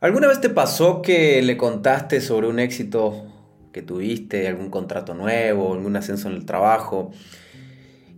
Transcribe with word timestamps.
¿Alguna 0.00 0.28
vez 0.28 0.40
te 0.40 0.48
pasó 0.48 1.02
que 1.02 1.42
le 1.42 1.58
contaste 1.58 2.22
sobre 2.22 2.48
un 2.48 2.58
éxito 2.58 3.26
que 3.70 3.82
tuviste, 3.82 4.48
algún 4.48 4.70
contrato 4.70 5.12
nuevo, 5.12 5.74
algún 5.74 5.94
ascenso 5.94 6.30
en 6.30 6.36
el 6.36 6.46
trabajo? 6.46 7.10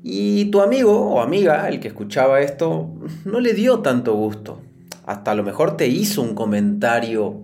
Y 0.05 0.45
tu 0.53 0.61
amigo 0.61 0.97
o 1.13 1.21
amiga, 1.21 1.69
el 1.69 1.81
que 1.81 1.89
escuchaba 1.89 2.41
esto, 2.41 2.89
no 3.25 3.41
le 3.41 3.53
dio 3.53 3.81
tanto 3.81 4.15
gusto. 4.15 4.61
Hasta 5.07 5.33
a 5.33 5.35
lo 5.35 5.43
mejor 5.43 5.77
te 5.77 5.89
hizo 5.89 6.23
un 6.23 6.37
comentario 6.37 7.43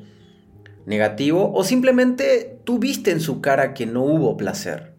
negativo 0.86 1.52
o 1.52 1.64
simplemente 1.64 2.60
tú 2.62 2.78
viste 2.78 3.10
en 3.10 3.20
su 3.20 3.40
cara 3.40 3.74
que 3.74 3.86
no 3.86 4.04
hubo 4.04 4.36
placer. 4.36 4.94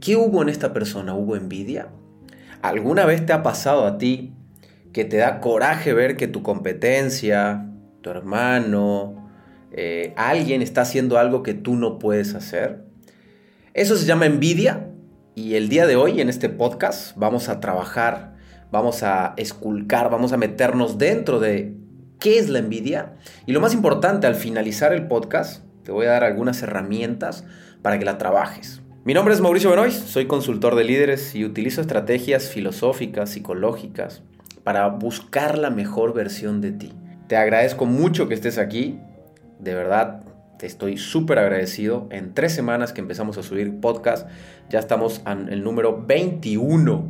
¿Qué 0.00 0.16
hubo 0.16 0.40
en 0.40 0.48
esta 0.48 0.72
persona? 0.72 1.12
¿Hubo 1.12 1.36
envidia? 1.36 1.88
¿Alguna 2.62 3.04
vez 3.04 3.26
te 3.26 3.34
ha 3.34 3.42
pasado 3.42 3.84
a 3.84 3.98
ti 3.98 4.32
que 4.94 5.04
te 5.04 5.18
da 5.18 5.40
coraje 5.40 5.92
ver 5.92 6.16
que 6.16 6.26
tu 6.26 6.42
competencia, 6.42 7.69
tu 8.00 8.10
hermano, 8.10 9.30
eh, 9.72 10.14
alguien 10.16 10.62
está 10.62 10.82
haciendo 10.82 11.18
algo 11.18 11.42
que 11.42 11.54
tú 11.54 11.76
no 11.76 11.98
puedes 11.98 12.34
hacer. 12.34 12.84
Eso 13.74 13.96
se 13.96 14.06
llama 14.06 14.26
envidia 14.26 14.88
y 15.34 15.54
el 15.54 15.68
día 15.68 15.86
de 15.86 15.96
hoy 15.96 16.20
en 16.20 16.28
este 16.28 16.48
podcast 16.48 17.16
vamos 17.16 17.48
a 17.48 17.60
trabajar, 17.60 18.34
vamos 18.72 19.02
a 19.02 19.34
esculcar, 19.36 20.10
vamos 20.10 20.32
a 20.32 20.36
meternos 20.36 20.98
dentro 20.98 21.38
de 21.40 21.74
qué 22.18 22.38
es 22.38 22.48
la 22.48 22.58
envidia 22.58 23.14
y 23.46 23.52
lo 23.52 23.60
más 23.60 23.74
importante 23.74 24.26
al 24.26 24.34
finalizar 24.34 24.92
el 24.92 25.06
podcast 25.06 25.64
te 25.84 25.92
voy 25.92 26.06
a 26.06 26.10
dar 26.10 26.24
algunas 26.24 26.62
herramientas 26.62 27.44
para 27.82 27.98
que 27.98 28.04
la 28.04 28.18
trabajes. 28.18 28.82
Mi 29.04 29.14
nombre 29.14 29.32
es 29.32 29.40
Mauricio 29.40 29.70
Benoist, 29.70 30.06
soy 30.08 30.26
consultor 30.26 30.74
de 30.74 30.84
líderes 30.84 31.34
y 31.34 31.44
utilizo 31.44 31.80
estrategias 31.80 32.48
filosóficas, 32.48 33.30
psicológicas 33.30 34.22
para 34.62 34.88
buscar 34.88 35.56
la 35.56 35.70
mejor 35.70 36.12
versión 36.12 36.60
de 36.60 36.72
ti. 36.72 36.92
Te 37.30 37.36
agradezco 37.36 37.86
mucho 37.86 38.26
que 38.26 38.34
estés 38.34 38.58
aquí. 38.58 38.98
De 39.60 39.72
verdad, 39.72 40.24
te 40.58 40.66
estoy 40.66 40.98
súper 40.98 41.38
agradecido. 41.38 42.08
En 42.10 42.34
tres 42.34 42.52
semanas 42.52 42.92
que 42.92 43.00
empezamos 43.00 43.38
a 43.38 43.44
subir 43.44 43.78
podcast, 43.78 44.28
ya 44.68 44.80
estamos 44.80 45.22
en 45.24 45.48
el 45.48 45.62
número 45.62 46.04
21 46.04 47.08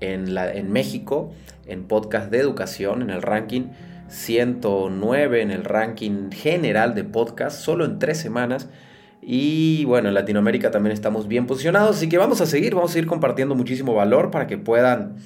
en, 0.00 0.70
México, 0.70 1.32
en 1.64 1.84
podcast 1.84 2.30
de 2.30 2.40
educación, 2.40 3.00
en 3.00 3.08
el 3.08 3.22
ranking 3.22 3.68
109, 4.08 5.40
en 5.40 5.50
el 5.50 5.64
ranking 5.64 6.30
general 6.30 6.94
de 6.94 7.04
podcast, 7.04 7.58
solo 7.58 7.86
en 7.86 7.98
tres 7.98 8.18
semanas. 8.18 8.68
Y 9.22 9.86
bueno, 9.86 10.08
en 10.08 10.14
Latinoamérica 10.14 10.72
también 10.72 10.92
estamos 10.92 11.26
bien 11.26 11.46
posicionados, 11.46 11.96
así 11.96 12.10
que 12.10 12.18
vamos 12.18 12.42
a 12.42 12.46
seguir, 12.46 12.74
vamos 12.74 12.90
a 12.90 12.92
seguir 12.92 13.08
compartiendo 13.08 13.54
muchísimo 13.54 13.94
valor 13.94 14.30
para 14.30 14.46
que 14.46 14.58
puedan 14.58 15.16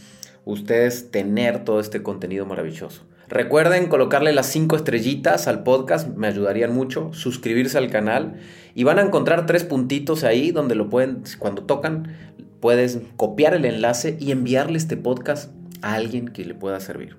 ustedes 0.45 1.11
tener 1.11 1.65
todo 1.65 1.81
este 1.81 2.05
contenido 2.05 2.47
maravilloso. 2.47 3.03
Recuerden 3.29 3.89
colocarle 3.89 4.33
las 4.33 4.47
5 4.47 4.75
estrellitas 4.77 5.49
al 5.49 5.63
podcast, 5.63 6.09
me 6.17 6.29
ayudarían 6.29 6.75
mucho, 6.75 7.11
suscribirse 7.13 7.77
al 7.77 7.91
canal 7.91 8.41
y 8.75 8.85
van 8.85 8.99
a 8.99 9.03
encontrar 9.03 9.45
tres 9.45 9.65
puntitos 9.65 10.25
ahí 10.25 10.51
donde 10.51 10.75
lo 10.75 10.89
pueden, 10.89 11.25
cuando 11.39 11.65
tocan, 11.65 12.17
puedes 12.61 13.01
copiar 13.17 13.53
el 13.53 13.67
enlace 13.67 14.17
y 14.19 14.33
enviarle 14.33 14.79
este 14.79 14.97
podcast 14.97 15.53
a 15.83 15.93
alguien 15.93 16.29
que 16.29 16.47
le 16.47 16.55
pueda 16.55 16.81
servir. 16.81 17.17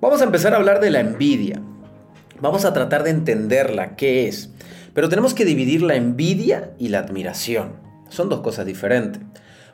Vamos 0.00 0.20
a 0.20 0.24
empezar 0.24 0.54
a 0.54 0.58
hablar 0.58 0.80
de 0.80 0.90
la 0.90 1.00
envidia. 1.00 1.60
Vamos 2.40 2.64
a 2.64 2.72
tratar 2.72 3.02
de 3.02 3.10
entenderla, 3.10 3.96
qué 3.96 4.28
es. 4.28 4.50
Pero 4.94 5.08
tenemos 5.08 5.34
que 5.34 5.44
dividir 5.44 5.82
la 5.82 5.96
envidia 5.96 6.70
y 6.78 6.88
la 6.88 7.00
admiración. 7.00 7.72
Son 8.10 8.28
dos 8.28 8.42
cosas 8.42 8.64
diferentes. 8.64 9.22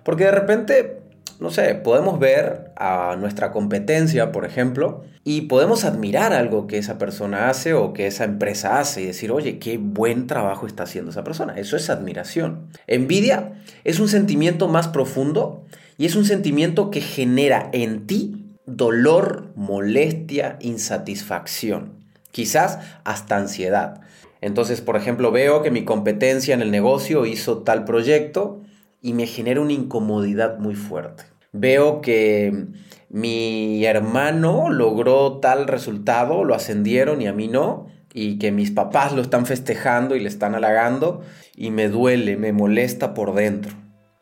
Porque 0.03 0.25
de 0.25 0.31
repente 0.31 0.98
no 1.41 1.51
sé, 1.51 1.75
podemos 1.77 2.19
ver 2.19 2.73
a 2.77 3.17
nuestra 3.17 3.53
competencia, 3.53 4.33
por 4.33 4.45
ejemplo, 4.45 5.05
y 5.23 5.43
podemos 5.43 5.85
admirar 5.85 6.33
algo 6.33 6.67
que 6.67 6.79
esa 6.79 6.99
persona 6.99 7.49
hace 7.49 7.75
o 7.75 7.93
que 7.93 8.07
esa 8.07 8.25
empresa 8.25 8.81
hace 8.81 9.03
y 9.03 9.07
decir, 9.07 9.31
oye, 9.31 9.59
qué 9.59 9.79
buen 9.79 10.27
trabajo 10.27 10.67
está 10.67 10.83
haciendo 10.83 11.13
esa 11.13 11.23
persona. 11.23 11.55
Eso 11.57 11.77
es 11.77 11.91
admiración. 11.91 12.69
Envidia 12.87 13.53
es 13.85 14.01
un 14.01 14.09
sentimiento 14.09 14.67
más 14.69 14.89
profundo 14.89 15.65
y 15.97 16.07
es 16.07 16.17
un 16.17 16.25
sentimiento 16.25 16.91
que 16.91 17.01
genera 17.01 17.71
en 17.73 18.07
ti 18.07 18.57
dolor, 18.67 19.53
molestia, 19.55 20.57
insatisfacción, 20.61 21.93
quizás 22.33 22.81
hasta 23.05 23.37
ansiedad. 23.37 24.01
Entonces, 24.41 24.81
por 24.81 24.97
ejemplo, 24.97 25.31
veo 25.31 25.63
que 25.63 25.71
mi 25.71 25.85
competencia 25.85 26.55
en 26.55 26.63
el 26.63 26.71
negocio 26.71 27.27
hizo 27.27 27.59
tal 27.59 27.85
proyecto 27.85 28.61
y 29.01 29.13
me 29.13 29.27
genera 29.27 29.61
una 29.61 29.73
incomodidad 29.73 30.59
muy 30.59 30.75
fuerte. 30.75 31.25
Veo 31.53 32.01
que 32.01 32.67
mi 33.09 33.85
hermano 33.85 34.71
logró 34.71 35.39
tal 35.39 35.67
resultado, 35.67 36.45
lo 36.45 36.55
ascendieron 36.55 37.23
y 37.23 37.27
a 37.27 37.33
mí 37.33 37.49
no, 37.49 37.87
y 38.13 38.39
que 38.39 38.53
mis 38.53 38.71
papás 38.71 39.13
lo 39.13 39.23
están 39.23 39.47
festejando 39.47 40.17
y 40.17 40.21
le 40.21 40.29
están 40.29 40.55
halagando, 40.55 41.23
y 41.57 41.71
me 41.71 41.89
duele, 41.89 42.37
me 42.37 42.53
molesta 42.53 43.15
por 43.15 43.35
dentro. 43.35 43.73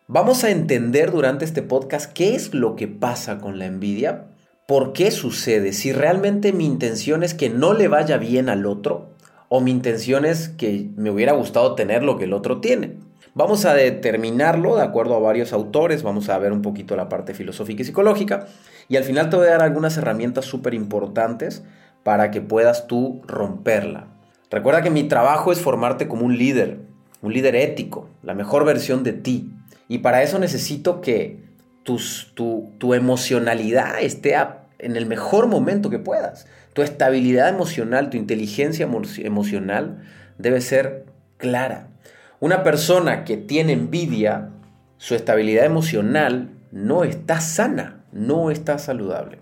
Vamos 0.08 0.44
a 0.44 0.50
entender 0.50 1.10
durante 1.10 1.44
este 1.44 1.62
podcast 1.62 2.12
qué 2.12 2.34
es 2.34 2.54
lo 2.54 2.76
que 2.76 2.86
pasa 2.86 3.38
con 3.38 3.58
la 3.58 3.66
envidia, 3.66 4.28
por 4.68 4.92
qué 4.92 5.10
sucede, 5.10 5.72
si 5.72 5.92
realmente 5.92 6.52
mi 6.52 6.66
intención 6.66 7.22
es 7.22 7.34
que 7.34 7.50
no 7.50 7.72
le 7.74 7.88
vaya 7.88 8.16
bien 8.16 8.48
al 8.48 8.66
otro, 8.66 9.14
o 9.48 9.60
mi 9.60 9.70
intención 9.70 10.24
es 10.24 10.48
que 10.48 10.90
me 10.96 11.10
hubiera 11.10 11.32
gustado 11.32 11.74
tener 11.74 12.02
lo 12.02 12.18
que 12.18 12.24
el 12.24 12.32
otro 12.32 12.60
tiene. 12.60 12.98
Vamos 13.36 13.66
a 13.66 13.74
determinarlo 13.74 14.76
de 14.76 14.82
acuerdo 14.82 15.14
a 15.14 15.18
varios 15.18 15.52
autores, 15.52 16.02
vamos 16.02 16.30
a 16.30 16.38
ver 16.38 16.52
un 16.52 16.62
poquito 16.62 16.96
la 16.96 17.10
parte 17.10 17.34
filosófica 17.34 17.82
y 17.82 17.84
psicológica 17.84 18.46
y 18.88 18.96
al 18.96 19.04
final 19.04 19.28
te 19.28 19.36
voy 19.36 19.48
a 19.48 19.50
dar 19.50 19.62
algunas 19.62 19.98
herramientas 19.98 20.46
súper 20.46 20.72
importantes 20.72 21.62
para 22.02 22.30
que 22.30 22.40
puedas 22.40 22.86
tú 22.86 23.20
romperla. 23.26 24.06
Recuerda 24.50 24.80
que 24.80 24.88
mi 24.88 25.02
trabajo 25.02 25.52
es 25.52 25.60
formarte 25.60 26.08
como 26.08 26.24
un 26.24 26.38
líder, 26.38 26.78
un 27.20 27.34
líder 27.34 27.56
ético, 27.56 28.08
la 28.22 28.32
mejor 28.32 28.64
versión 28.64 29.04
de 29.04 29.12
ti. 29.12 29.52
Y 29.86 29.98
para 29.98 30.22
eso 30.22 30.38
necesito 30.38 31.02
que 31.02 31.44
tus, 31.82 32.32
tu, 32.34 32.72
tu 32.78 32.94
emocionalidad 32.94 34.00
esté 34.00 34.34
en 34.78 34.96
el 34.96 35.04
mejor 35.04 35.46
momento 35.46 35.90
que 35.90 35.98
puedas. 35.98 36.46
Tu 36.72 36.80
estabilidad 36.80 37.50
emocional, 37.50 38.08
tu 38.08 38.16
inteligencia 38.16 38.88
emocional 39.18 40.02
debe 40.38 40.62
ser 40.62 41.04
clara. 41.36 41.90
Una 42.38 42.62
persona 42.62 43.24
que 43.24 43.38
tiene 43.38 43.72
envidia, 43.72 44.50
su 44.98 45.14
estabilidad 45.14 45.64
emocional 45.64 46.50
no 46.70 47.04
está 47.04 47.40
sana, 47.40 48.04
no 48.12 48.50
está 48.50 48.78
saludable. 48.78 49.38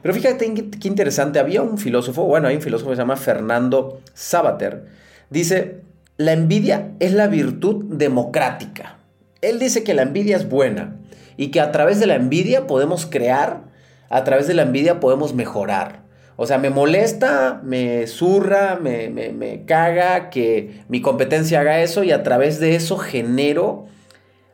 Pero 0.00 0.14
fíjate 0.14 0.54
qué 0.54 0.88
interesante, 0.88 1.40
había 1.40 1.62
un 1.62 1.78
filósofo, 1.78 2.24
bueno, 2.24 2.46
hay 2.46 2.56
un 2.56 2.62
filósofo 2.62 2.90
que 2.90 2.96
se 2.96 3.02
llama 3.02 3.16
Fernando 3.16 4.00
Sabater, 4.14 4.86
dice, 5.28 5.80
la 6.16 6.32
envidia 6.32 6.92
es 7.00 7.12
la 7.12 7.26
virtud 7.26 7.84
democrática. 7.96 8.98
Él 9.42 9.58
dice 9.58 9.82
que 9.82 9.94
la 9.94 10.02
envidia 10.02 10.36
es 10.36 10.48
buena 10.48 10.96
y 11.36 11.50
que 11.50 11.60
a 11.60 11.72
través 11.72 11.98
de 11.98 12.06
la 12.06 12.14
envidia 12.14 12.68
podemos 12.68 13.06
crear, 13.06 13.64
a 14.08 14.22
través 14.22 14.46
de 14.46 14.54
la 14.54 14.62
envidia 14.62 15.00
podemos 15.00 15.34
mejorar. 15.34 16.05
O 16.36 16.46
sea, 16.46 16.58
me 16.58 16.68
molesta, 16.68 17.60
me 17.64 18.06
zurra, 18.06 18.78
me, 18.80 19.08
me, 19.08 19.64
caga 19.64 20.28
que 20.28 20.82
mi 20.88 21.00
competencia 21.00 21.60
haga 21.60 21.80
eso 21.80 22.04
y 22.04 22.12
a 22.12 22.22
través 22.22 22.60
de 22.60 22.74
eso 22.74 22.98
genero 22.98 23.86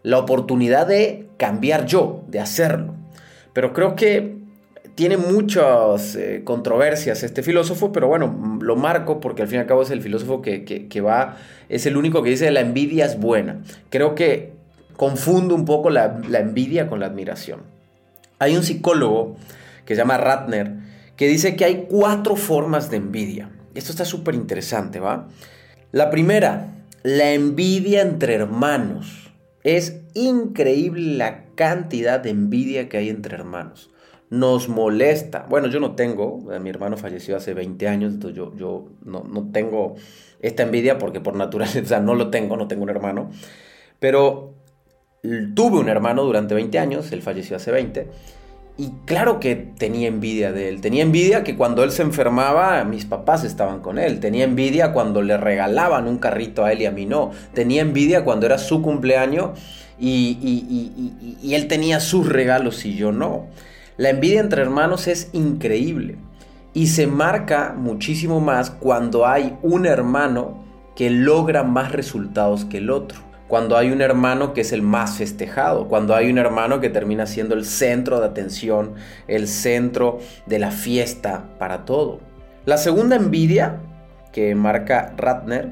la 0.04 0.18
oportunidad 0.18 0.86
de 0.86 1.28
cambiar 1.38 1.86
yo, 1.86 2.22
de 2.28 2.38
hacerlo. 2.38 2.94
Pero 3.52 3.72
creo 3.72 3.96
que 3.96 4.36
tiene 4.94 5.16
muchas 5.16 6.14
eh, 6.14 6.42
controversias 6.44 7.24
este 7.24 7.42
filósofo, 7.42 7.90
pero 7.90 8.06
bueno, 8.06 8.58
lo 8.60 8.76
marco 8.76 9.18
porque 9.18 9.42
al 9.42 9.48
fin 9.48 9.58
y 9.58 9.60
al 9.60 9.66
cabo 9.66 9.82
es 9.82 9.90
el 9.90 10.02
filósofo 10.02 10.40
que, 10.40 11.00
va, 11.00 11.36
es 11.68 11.86
el 11.86 11.96
único 11.96 12.22
que 12.22 12.30
dice 12.30 12.50
la 12.52 12.60
envidia 12.60 13.06
es 13.06 13.18
buena. 13.18 13.60
Creo 13.90 14.14
que 14.14 14.52
confundo 14.96 15.56
un 15.56 15.64
poco 15.64 15.90
la, 15.90 16.20
la 16.28 16.38
envidia 16.38 16.86
con 16.86 17.00
la 17.00 17.06
admiración. 17.06 17.60
Hay 18.38 18.56
un 18.56 18.62
psicólogo 18.62 19.36
que 19.84 19.94
se 19.94 20.00
llama 20.00 20.16
Ratner, 20.16 20.81
que 21.16 21.28
dice 21.28 21.56
que 21.56 21.64
hay 21.64 21.86
cuatro 21.88 22.36
formas 22.36 22.90
de 22.90 22.96
envidia. 22.96 23.50
Esto 23.74 23.92
está 23.92 24.04
súper 24.04 24.34
interesante, 24.34 25.00
¿va? 25.00 25.28
La 25.90 26.10
primera, 26.10 26.84
la 27.02 27.32
envidia 27.32 28.02
entre 28.02 28.34
hermanos. 28.34 29.32
Es 29.64 30.00
increíble 30.14 31.16
la 31.16 31.44
cantidad 31.54 32.20
de 32.20 32.30
envidia 32.30 32.88
que 32.88 32.98
hay 32.98 33.08
entre 33.08 33.34
hermanos. 33.34 33.90
Nos 34.30 34.68
molesta. 34.68 35.46
Bueno, 35.48 35.68
yo 35.68 35.78
no 35.78 35.94
tengo, 35.94 36.38
mi 36.60 36.70
hermano 36.70 36.96
falleció 36.96 37.36
hace 37.36 37.54
20 37.54 37.88
años, 37.88 38.14
entonces 38.14 38.36
yo, 38.36 38.54
yo 38.56 38.88
no, 39.04 39.24
no 39.24 39.50
tengo 39.52 39.94
esta 40.40 40.62
envidia 40.62 40.98
porque 40.98 41.20
por 41.20 41.36
naturaleza 41.36 42.00
no 42.00 42.14
lo 42.14 42.30
tengo, 42.30 42.56
no 42.56 42.66
tengo 42.68 42.82
un 42.82 42.90
hermano. 42.90 43.30
Pero 44.00 44.54
tuve 45.54 45.78
un 45.78 45.88
hermano 45.88 46.24
durante 46.24 46.54
20 46.54 46.78
años, 46.78 47.12
él 47.12 47.22
falleció 47.22 47.56
hace 47.56 47.70
20 47.70 48.08
y 48.78 48.90
claro 49.04 49.38
que 49.38 49.54
tenía 49.54 50.08
envidia 50.08 50.50
de 50.52 50.68
él. 50.68 50.80
Tenía 50.80 51.02
envidia 51.02 51.44
que 51.44 51.56
cuando 51.56 51.84
él 51.84 51.92
se 51.92 52.02
enfermaba, 52.02 52.82
mis 52.84 53.04
papás 53.04 53.44
estaban 53.44 53.80
con 53.80 53.98
él. 53.98 54.18
Tenía 54.18 54.44
envidia 54.44 54.92
cuando 54.92 55.20
le 55.20 55.36
regalaban 55.36 56.08
un 56.08 56.18
carrito 56.18 56.64
a 56.64 56.72
él 56.72 56.80
y 56.80 56.86
a 56.86 56.90
mí 56.90 57.04
no. 57.04 57.32
Tenía 57.52 57.82
envidia 57.82 58.24
cuando 58.24 58.46
era 58.46 58.56
su 58.56 58.80
cumpleaños 58.80 59.58
y, 60.00 61.38
él 61.52 61.68
tenía 61.68 62.00
sus 62.00 62.28
regalos 62.28 62.84
y 62.86 62.96
yo 62.96 63.12
no. 63.12 63.46
La 63.98 64.08
envidia 64.08 64.40
entre 64.40 64.62
hermanos 64.62 65.06
es 65.06 65.28
increíble. 65.32 66.16
Y 66.72 66.86
se 66.86 67.06
marca 67.06 67.74
muchísimo 67.76 68.40
más 68.40 68.70
cuando 68.70 69.26
hay 69.26 69.58
un 69.60 69.84
hermano 69.84 70.64
que 70.96 71.10
logra 71.10 71.62
más 71.62 71.92
resultados 71.92 72.64
que 72.64 72.78
el 72.78 72.88
otro. 72.88 73.31
Cuando 73.52 73.76
hay 73.76 73.90
un 73.90 74.00
hermano 74.00 74.54
que 74.54 74.62
es 74.62 74.72
el 74.72 74.80
más 74.80 75.18
festejado, 75.18 75.86
cuando 75.86 76.14
hay 76.14 76.30
un 76.30 76.38
hermano 76.38 76.80
que 76.80 76.88
termina 76.88 77.26
siendo 77.26 77.54
el 77.54 77.66
centro 77.66 78.18
de 78.18 78.24
atención, 78.24 78.94
el 79.28 79.46
centro 79.46 80.20
de 80.46 80.58
la 80.58 80.70
fiesta 80.70 81.50
para 81.58 81.84
todo. 81.84 82.20
La 82.64 82.78
segunda 82.78 83.14
envidia 83.14 83.78
que 84.32 84.54
marca 84.54 85.12
Ratner 85.18 85.68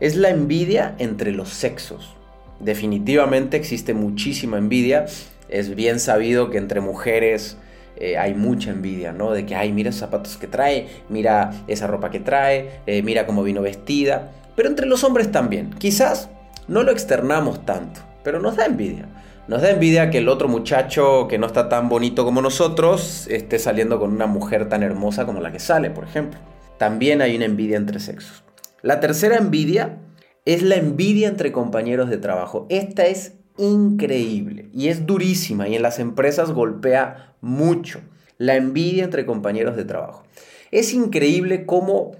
es 0.00 0.16
la 0.16 0.30
envidia 0.30 0.94
entre 0.96 1.32
los 1.32 1.50
sexos. 1.50 2.16
Definitivamente 2.58 3.58
existe 3.58 3.92
muchísima 3.92 4.56
envidia. 4.56 5.04
Es 5.50 5.74
bien 5.74 6.00
sabido 6.00 6.48
que 6.48 6.56
entre 6.56 6.80
mujeres 6.80 7.58
eh, 7.98 8.16
hay 8.16 8.32
mucha 8.32 8.70
envidia, 8.70 9.12
¿no? 9.12 9.32
De 9.32 9.44
que, 9.44 9.54
ay, 9.54 9.72
mira 9.72 9.90
esos 9.90 10.00
zapatos 10.00 10.38
que 10.38 10.46
trae, 10.46 10.88
mira 11.10 11.50
esa 11.66 11.86
ropa 11.86 12.10
que 12.10 12.20
trae, 12.20 12.80
eh, 12.86 13.02
mira 13.02 13.26
cómo 13.26 13.42
vino 13.42 13.60
vestida. 13.60 14.30
Pero 14.56 14.70
entre 14.70 14.86
los 14.86 15.04
hombres 15.04 15.30
también. 15.30 15.68
Quizás 15.78 16.30
no 16.70 16.84
lo 16.84 16.92
externamos 16.92 17.66
tanto, 17.66 18.00
pero 18.22 18.40
nos 18.40 18.56
da 18.56 18.64
envidia. 18.64 19.08
Nos 19.48 19.60
da 19.60 19.70
envidia 19.70 20.08
que 20.08 20.18
el 20.18 20.28
otro 20.28 20.46
muchacho 20.46 21.26
que 21.28 21.36
no 21.36 21.48
está 21.48 21.68
tan 21.68 21.88
bonito 21.88 22.24
como 22.24 22.40
nosotros 22.40 23.26
esté 23.28 23.58
saliendo 23.58 23.98
con 23.98 24.12
una 24.12 24.26
mujer 24.26 24.68
tan 24.68 24.84
hermosa 24.84 25.26
como 25.26 25.40
la 25.40 25.50
que 25.50 25.58
sale, 25.58 25.90
por 25.90 26.04
ejemplo. 26.04 26.38
También 26.78 27.22
hay 27.22 27.34
una 27.34 27.46
envidia 27.46 27.76
entre 27.76 27.98
sexos. 27.98 28.44
La 28.82 29.00
tercera 29.00 29.36
envidia 29.36 29.98
es 30.44 30.62
la 30.62 30.76
envidia 30.76 31.26
entre 31.26 31.50
compañeros 31.50 32.08
de 32.08 32.18
trabajo. 32.18 32.66
Esta 32.68 33.06
es 33.06 33.32
increíble 33.58 34.68
y 34.72 34.88
es 34.88 35.06
durísima 35.06 35.66
y 35.66 35.74
en 35.74 35.82
las 35.82 35.98
empresas 35.98 36.52
golpea 36.52 37.34
mucho. 37.40 38.00
La 38.38 38.54
envidia 38.54 39.02
entre 39.02 39.26
compañeros 39.26 39.74
de 39.74 39.84
trabajo. 39.84 40.22
Es 40.70 40.94
increíble 40.94 41.66
cómo, 41.66 42.12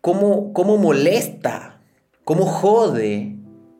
cómo, 0.00 0.52
cómo 0.52 0.76
molesta, 0.76 1.80
cómo 2.22 2.46
jode 2.46 3.35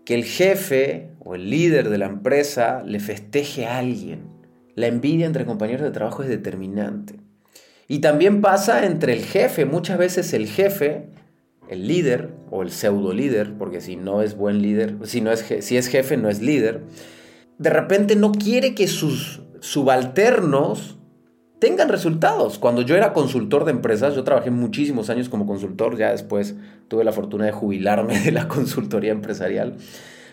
que 0.06 0.14
el 0.14 0.24
jefe 0.24 1.10
o 1.18 1.34
el 1.34 1.50
líder 1.50 1.90
de 1.90 1.98
la 1.98 2.06
empresa 2.06 2.84
le 2.86 3.00
festeje 3.00 3.66
a 3.66 3.78
alguien. 3.78 4.28
La 4.76 4.86
envidia 4.86 5.26
entre 5.26 5.44
compañeros 5.44 5.82
de 5.82 5.90
trabajo 5.90 6.22
es 6.22 6.28
determinante. 6.28 7.16
Y 7.88 7.98
también 7.98 8.40
pasa 8.40 8.86
entre 8.86 9.12
el 9.14 9.24
jefe. 9.24 9.64
Muchas 9.64 9.98
veces 9.98 10.32
el 10.32 10.46
jefe, 10.46 11.08
el 11.68 11.88
líder 11.88 12.30
o 12.52 12.62
el 12.62 12.70
pseudo 12.70 13.12
líder, 13.12 13.54
porque 13.58 13.80
si 13.80 13.96
no 13.96 14.22
es 14.22 14.36
buen 14.36 14.62
líder, 14.62 14.96
si, 15.02 15.20
no 15.20 15.32
es, 15.32 15.44
si 15.60 15.76
es 15.76 15.88
jefe 15.88 16.16
no 16.16 16.28
es 16.28 16.40
líder, 16.40 16.82
de 17.58 17.70
repente 17.70 18.14
no 18.14 18.30
quiere 18.30 18.76
que 18.76 18.86
sus 18.86 19.42
subalternos 19.58 20.95
tengan 21.58 21.88
resultados. 21.88 22.58
Cuando 22.58 22.82
yo 22.82 22.96
era 22.96 23.12
consultor 23.12 23.64
de 23.64 23.72
empresas, 23.72 24.14
yo 24.14 24.24
trabajé 24.24 24.50
muchísimos 24.50 25.10
años 25.10 25.28
como 25.28 25.46
consultor, 25.46 25.96
ya 25.96 26.10
después 26.10 26.54
tuve 26.88 27.04
la 27.04 27.12
fortuna 27.12 27.46
de 27.46 27.52
jubilarme 27.52 28.20
de 28.20 28.32
la 28.32 28.48
consultoría 28.48 29.12
empresarial, 29.12 29.76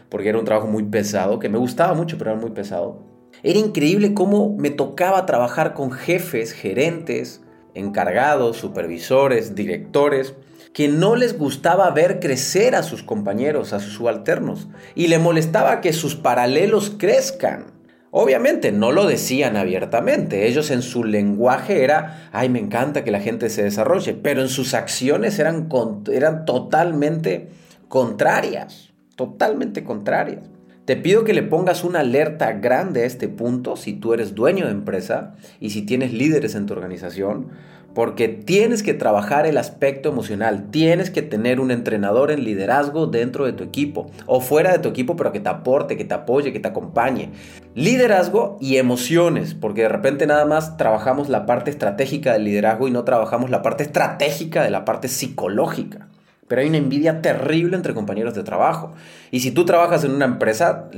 porque 0.10 0.30
era 0.30 0.40
un 0.40 0.46
trabajo 0.46 0.68
muy 0.68 0.84
pesado, 0.84 1.40
que 1.40 1.50
me 1.50 1.58
gustaba 1.58 1.94
mucho, 1.94 2.18
pero 2.18 2.32
era 2.32 2.40
muy 2.40 2.52
pesado. 2.52 3.00
Era 3.42 3.60
increíble 3.60 4.14
cómo 4.14 4.56
me 4.58 4.70
tocaba 4.70 5.26
trabajar 5.26 5.74
con 5.74 5.92
jefes, 5.92 6.54
gerentes, 6.54 7.42
encargados, 7.74 8.58
supervisores, 8.58 9.56
directores, 9.56 10.36
que 10.74 10.88
no 10.88 11.16
les 11.16 11.38
gustaba 11.38 11.90
ver 11.92 12.20
crecer 12.20 12.76
a 12.76 12.84
sus 12.84 13.04
compañeros, 13.04 13.74
a 13.74 13.80
sus 13.80 13.94
subalternos, 13.94 14.68
y 14.96 15.08
le 15.08 15.20
molestaba 15.20 15.82
que 15.82 15.94
sus 15.94 16.16
paralelos 16.16 16.92
crezcan. 16.98 17.73
Obviamente 18.16 18.72
no 18.72 18.92
lo 18.92 19.08
decían 19.08 19.58
abiertamente, 19.58 20.46
ellos 20.48 20.70
en 20.70 20.84
su 20.84 21.04
lenguaje 21.04 21.84
era, 21.84 22.30
ay, 22.32 22.48
me 22.48 22.60
encanta 22.60 23.04
que 23.04 23.10
la 23.10 23.20
gente 23.20 23.50
se 23.50 23.64
desarrolle, 23.64 24.14
pero 24.14 24.42
en 24.44 24.50
sus 24.50 24.76
acciones 24.76 25.40
eran, 25.40 25.68
eran 26.12 26.46
totalmente 26.46 27.50
contrarias, 27.88 28.94
totalmente 29.16 29.84
contrarias. 29.84 30.44
Te 30.86 30.96
pido 30.96 31.24
que 31.24 31.34
le 31.34 31.42
pongas 31.42 31.84
una 31.84 32.02
alerta 32.02 32.52
grande 32.52 33.02
a 33.02 33.06
este 33.06 33.30
punto 33.30 33.76
si 33.78 33.94
tú 33.94 34.14
eres 34.14 34.36
dueño 34.36 34.66
de 34.66 34.74
empresa 34.74 35.34
y 35.60 35.72
si 35.72 35.82
tienes 35.82 36.14
líderes 36.14 36.54
en 36.54 36.68
tu 36.68 36.74
organización, 36.74 37.48
porque 37.94 38.28
tienes 38.28 38.82
que 38.82 38.94
trabajar 38.94 39.46
el 39.46 39.58
aspecto 39.58 40.10
emocional, 40.10 40.70
tienes 40.72 41.10
que 41.10 41.22
tener 41.22 41.60
un 41.60 41.72
entrenador 41.72 42.32
en 42.32 42.44
liderazgo 42.44 43.08
dentro 43.08 43.46
de 43.46 43.54
tu 43.54 43.64
equipo 43.64 44.10
o 44.26 44.42
fuera 44.42 44.72
de 44.72 44.80
tu 44.80 44.90
equipo, 44.90 45.16
pero 45.16 45.32
que 45.32 45.40
te 45.40 45.50
aporte, 45.50 45.98
que 45.98 46.06
te 46.06 46.14
apoye, 46.14 46.52
que 46.52 46.60
te 46.60 46.68
acompañe. 46.68 47.30
Liderazgo 47.76 48.58
y 48.60 48.78
emociones, 48.78 49.54
porque 49.54 49.84
de 49.84 49.90
repente 49.90 50.26
nada 50.26 50.46
más 50.46 50.78
trabajamos 50.78 51.30
la 51.30 51.46
parte 51.46 51.70
estratégica 51.70 52.34
del 52.34 52.46
liderazgo 52.46 52.88
y 52.88 52.92
no 52.92 53.04
trabajamos 53.04 53.50
la 53.50 53.62
parte 53.62 53.84
estratégica 53.84 54.64
de 54.64 54.72
la 54.72 54.86
parte 54.86 55.08
psicológica. 55.08 56.08
Pero 56.48 56.62
hay 56.62 56.68
una 56.68 56.78
envidia 56.78 57.22
terrible 57.22 57.76
entre 57.76 57.94
compañeros 57.94 58.36
de 58.36 58.44
trabajo. 58.44 58.92
Y 59.32 59.40
si 59.40 59.52
tú 59.52 59.66
trabajas 59.66 60.04
en 60.04 60.12
una 60.12 60.26
empresa, 60.26 60.90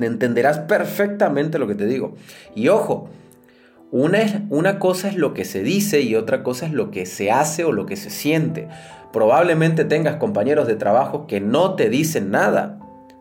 entenderás 0.00 0.58
perfectamente 0.58 1.58
lo 1.58 1.66
que 1.66 1.74
te 1.74 1.86
digo. 1.86 2.16
Y 2.54 2.68
ojo, 2.68 3.08
una, 3.92 4.46
una 4.50 4.78
cosa 4.78 5.08
es 5.08 5.16
lo 5.16 5.34
que 5.34 5.44
se 5.44 5.62
dice 5.62 6.00
y 6.02 6.14
otra 6.14 6.42
cosa 6.42 6.66
es 6.66 6.72
lo 6.72 6.90
que 6.90 7.06
se 7.06 7.30
hace 7.30 7.64
o 7.64 7.72
lo 7.72 7.86
que 7.86 7.96
se 7.96 8.10
siente. 8.10 8.68
Probablemente 9.12 9.84
tengas 9.84 10.16
compañeros 10.16 10.68
de 10.68 10.76
trabajo 10.76 11.26
que 11.26 11.40
no 11.40 11.74
te 11.74 11.88
dicen 11.88 12.30
nada. 12.30 12.78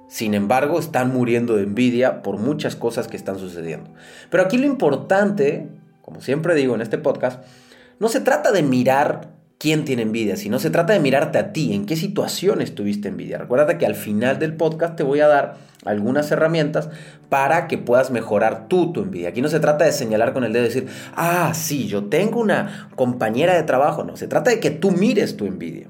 Sin 0.07 0.33
embargo, 0.33 0.79
están 0.79 1.13
muriendo 1.13 1.55
de 1.55 1.63
envidia 1.63 2.21
por 2.21 2.37
muchas 2.37 2.75
cosas 2.75 3.07
que 3.07 3.17
están 3.17 3.39
sucediendo. 3.39 3.91
Pero 4.29 4.43
aquí 4.43 4.57
lo 4.57 4.65
importante, 4.65 5.67
como 6.01 6.21
siempre 6.21 6.55
digo 6.55 6.75
en 6.75 6.81
este 6.81 6.97
podcast, 6.97 7.43
no 7.99 8.07
se 8.07 8.21
trata 8.21 8.51
de 8.51 8.63
mirar 8.63 9.29
quién 9.59 9.85
tiene 9.85 10.03
envidia, 10.03 10.37
si 10.37 10.49
no 10.49 10.57
se 10.57 10.69
trata 10.69 10.93
de 10.93 10.99
mirarte 10.99 11.37
a 11.37 11.51
ti, 11.51 11.73
en 11.73 11.85
qué 11.85 11.95
situaciones 11.95 12.73
tuviste 12.73 13.09
envidia. 13.09 13.37
Recuerda 13.37 13.77
que 13.77 13.85
al 13.85 13.95
final 13.95 14.39
del 14.39 14.55
podcast 14.55 14.95
te 14.95 15.03
voy 15.03 15.19
a 15.19 15.27
dar 15.27 15.57
algunas 15.85 16.29
herramientas 16.31 16.89
para 17.29 17.67
que 17.67 17.77
puedas 17.77 18.11
mejorar 18.11 18.67
tú 18.67 18.91
tu 18.91 19.01
envidia. 19.01 19.29
Aquí 19.29 19.41
no 19.41 19.49
se 19.49 19.59
trata 19.59 19.85
de 19.85 19.91
señalar 19.91 20.33
con 20.33 20.43
el 20.43 20.51
dedo 20.51 20.65
y 20.65 20.67
decir, 20.67 20.87
ah, 21.15 21.53
sí, 21.53 21.87
yo 21.87 22.05
tengo 22.05 22.39
una 22.39 22.89
compañera 22.95 23.55
de 23.55 23.63
trabajo. 23.63 24.03
No, 24.03 24.17
se 24.17 24.27
trata 24.27 24.51
de 24.51 24.59
que 24.59 24.71
tú 24.71 24.91
mires 24.91 25.37
tu 25.37 25.45
envidia. 25.45 25.87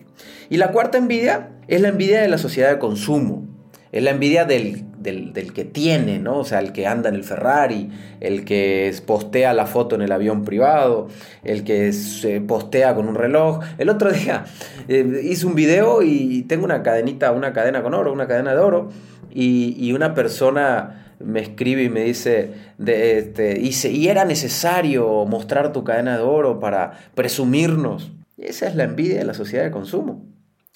Y 0.50 0.58
la 0.58 0.72
cuarta 0.72 0.98
envidia 0.98 1.50
es 1.68 1.82
la 1.82 1.90
envidia 1.90 2.22
de 2.22 2.28
la 2.28 2.38
sociedad 2.38 2.70
de 2.70 2.80
consumo. 2.80 3.48
Es 3.92 4.04
la 4.04 4.12
envidia 4.12 4.46
del, 4.46 4.86
que 5.02 5.66
tiene, 5.66 6.20
¿no? 6.20 6.38
O 6.38 6.44
sea, 6.44 6.60
el 6.60 6.74
que 6.74 6.86
anda 6.86 7.10
en 7.10 7.16
el 7.16 7.24
Ferrari, 7.24 7.90
el 8.20 8.46
que 8.46 8.94
postea 9.08 9.54
la 9.54 9.66
foto 9.66 9.96
en 9.96 10.04
el 10.04 10.12
avión 10.12 10.46
privado, 10.46 11.08
el 11.44 11.64
que 11.64 11.92
se 11.94 12.40
postea 12.40 12.94
con 12.94 13.08
un 13.08 13.16
reloj. 13.16 13.62
El 13.80 13.90
otro 13.90 14.12
día 14.12 14.46
eh, 14.88 15.22
hice 15.24 15.48
un 15.48 15.56
video 15.56 16.04
y 16.04 16.44
tengo 16.44 16.66
una 16.66 16.84
cadenita, 16.84 17.32
una 17.32 17.52
cadena 17.52 17.82
con 17.82 17.96
oro, 17.96 18.14
una 18.14 18.28
cadena 18.28 18.52
de 18.52 18.60
oro, 18.60 18.90
y, 19.32 19.92
una 19.94 20.14
persona 20.14 21.16
me 21.20 21.42
escribe 21.42 21.84
y 21.84 21.90
me 21.90 22.04
dice, 22.04 22.54
este, 22.86 23.60
y, 23.60 24.08
era 24.08 24.26
necesario 24.26 25.26
mostrar 25.26 25.74
tu 25.74 25.84
cadena 25.84 26.18
de 26.18 26.24
oro 26.24 26.60
para 26.60 27.00
presumirnos. 27.16 28.12
Esa 28.38 28.68
es 28.68 28.76
la 28.76 28.86
envidia 28.86 29.20
de 29.20 29.26
la 29.26 29.34
sociedad 29.34 29.64
de 29.64 29.72
consumo. 29.72 30.26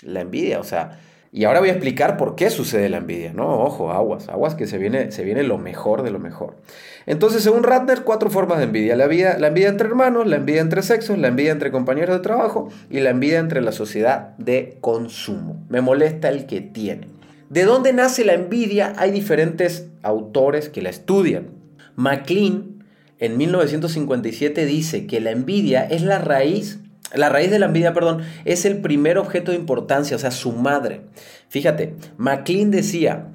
La 0.01 0.21
envidia, 0.21 0.59
o 0.59 0.63
sea, 0.63 0.99
y 1.35 1.45
ahora 1.45 1.61
voy 1.61 1.69
a 1.69 1.71
explicar 1.71 2.15
por 2.15 2.35
qué 2.35 2.51
sucede 2.51 2.89
la 2.89 2.97
envidia, 2.97 3.33
¿no? 3.33 3.63
Ojo, 3.63 3.91
aguas, 3.91 4.29
aguas 4.29 4.53
que 4.53 4.67
se 4.67 4.77
viene, 4.77 5.11
se 5.11 5.23
viene 5.23 5.41
lo 5.41 5.57
mejor 5.57 6.03
de 6.03 6.11
lo 6.11 6.19
mejor. 6.19 6.57
Entonces, 7.07 7.41
según 7.41 7.63
Ratner, 7.63 8.03
cuatro 8.03 8.29
formas 8.29 8.59
de 8.59 8.65
envidia. 8.65 8.95
La, 8.95 9.05
envidia. 9.05 9.39
la 9.39 9.47
envidia 9.47 9.69
entre 9.69 9.87
hermanos, 9.87 10.27
la 10.27 10.35
envidia 10.35 10.61
entre 10.61 10.83
sexos, 10.83 11.17
la 11.17 11.29
envidia 11.29 11.51
entre 11.51 11.71
compañeros 11.71 12.15
de 12.15 12.21
trabajo 12.21 12.69
y 12.91 12.99
la 12.99 13.09
envidia 13.09 13.39
entre 13.39 13.61
la 13.61 13.71
sociedad 13.71 14.37
de 14.37 14.77
consumo. 14.79 15.65
Me 15.69 15.81
molesta 15.81 16.29
el 16.29 16.45
que 16.45 16.61
tiene. 16.61 17.07
¿De 17.53 17.65
dónde 17.65 17.93
nace 17.93 18.25
la 18.25 18.33
envidia? 18.33 18.93
Hay 18.97 19.11
diferentes 19.11 19.87
autores 20.01 20.69
que 20.69 20.81
la 20.81 20.89
estudian. 20.89 21.51
MacLean 21.95 22.83
en 23.19 23.37
1957 23.37 24.65
dice 24.65 25.05
que 25.05 25.21
la 25.21 25.29
envidia 25.29 25.83
es 25.83 26.01
la 26.01 26.17
raíz 26.17 26.79
la 27.13 27.29
raíz 27.29 27.51
de 27.51 27.59
la 27.59 27.67
envidia, 27.67 27.93
perdón, 27.93 28.23
es 28.43 28.65
el 28.65 28.81
primer 28.81 29.19
objeto 29.19 29.51
de 29.51 29.57
importancia, 29.57 30.15
o 30.15 30.19
sea, 30.19 30.31
su 30.31 30.51
madre. 30.51 31.01
Fíjate, 31.47 31.95
MacLean 32.17 32.71
decía 32.71 33.27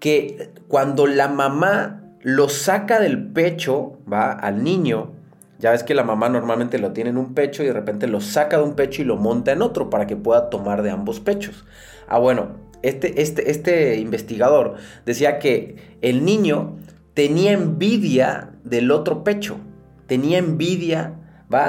que 0.00 0.50
cuando 0.68 1.06
la 1.06 1.28
mamá 1.28 2.02
lo 2.20 2.50
saca 2.50 3.00
del 3.00 3.28
pecho, 3.28 3.98
va, 4.12 4.32
al 4.32 4.62
niño, 4.62 5.12
ya 5.58 5.70
ves 5.70 5.82
que 5.82 5.94
la 5.94 6.04
mamá 6.04 6.28
normalmente 6.28 6.78
lo 6.78 6.92
tiene 6.92 7.08
en 7.08 7.16
un 7.16 7.32
pecho 7.32 7.62
y 7.62 7.66
de 7.66 7.72
repente 7.72 8.06
lo 8.06 8.20
saca 8.20 8.58
de 8.58 8.64
un 8.64 8.74
pecho 8.74 9.00
y 9.00 9.06
lo 9.06 9.16
monta 9.16 9.52
en 9.52 9.62
otro 9.62 9.88
para 9.88 10.06
que 10.06 10.16
pueda 10.16 10.50
tomar 10.50 10.82
de 10.82 10.90
ambos 10.90 11.20
pechos. 11.20 11.64
Ah, 12.08 12.18
bueno, 12.18 12.61
este, 12.82 13.22
este, 13.22 13.50
este 13.50 13.98
investigador 13.98 14.76
decía 15.06 15.38
que 15.38 15.76
el 16.02 16.24
niño 16.24 16.76
tenía 17.14 17.52
envidia 17.52 18.50
del 18.64 18.90
otro 18.90 19.24
pecho, 19.24 19.58
tenía 20.06 20.38
envidia 20.38 21.14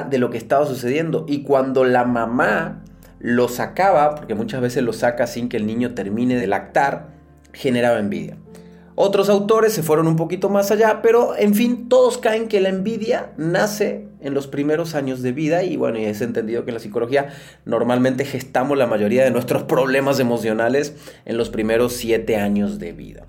de 0.10 0.18
lo 0.18 0.30
que 0.30 0.38
estaba 0.38 0.66
sucediendo. 0.66 1.26
Y 1.28 1.44
cuando 1.44 1.84
la 1.84 2.06
mamá 2.06 2.84
lo 3.20 3.50
sacaba, 3.50 4.16
porque 4.16 4.34
muchas 4.34 4.62
veces 4.62 4.84
lo 4.84 4.94
saca 4.94 5.28
sin 5.28 5.50
que 5.50 5.58
el 5.58 5.66
niño 5.66 5.94
termine 5.94 6.36
de 6.36 6.48
lactar, 6.48 7.10
generaba 7.52 8.00
envidia. 8.00 8.38
Otros 8.96 9.30
autores 9.30 9.74
se 9.74 9.82
fueron 9.82 10.08
un 10.08 10.16
poquito 10.16 10.50
más 10.50 10.70
allá, 10.70 11.02
pero 11.02 11.36
en 11.36 11.56
fin, 11.56 11.90
todos 11.90 12.20
caen 12.20 12.48
que 12.48 12.62
la 12.62 12.70
envidia 12.70 13.32
nace 13.38 14.08
en 14.22 14.36
los 14.36 14.48
primeros 14.48 14.94
años 14.94 15.24
de 15.24 15.32
vida 15.32 15.64
y 15.64 15.78
bueno, 15.78 15.98
es 15.98 16.22
entendido 16.22 16.64
que 16.64 16.70
en 16.70 16.76
la 16.76 16.80
psicología 16.80 17.34
normalmente 17.66 18.24
gestamos 18.24 18.78
la 18.78 18.86
mayoría 18.86 19.24
de 19.24 19.32
nuestros 19.32 19.64
problemas 19.74 20.20
emocionales 20.20 20.96
en 21.26 21.38
los 21.38 21.50
primeros 21.50 21.94
siete 21.94 22.38
años 22.38 22.78
de 22.78 22.92
vida. 22.92 23.26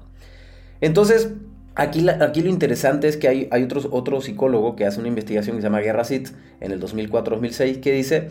Entonces, 0.83 1.31
aquí, 1.75 2.07
aquí 2.09 2.43
lo 2.43 2.51
interesante 2.51 3.09
es 3.09 3.17
que 3.17 3.29
hay, 3.29 3.49
hay 3.51 3.67
otro 3.91 4.21
psicólogo 4.21 4.77
que 4.77 4.85
hace 4.85 5.01
una 5.01 5.09
investigación 5.09 5.57
que 5.57 5.63
se 5.63 5.69
llama 5.69 5.81
Guerra 5.81 6.05
Sit 6.05 6.29
en 6.61 6.73
el 6.73 6.81
2004-2006 6.81 7.81
que 7.81 7.93
dice 7.93 8.29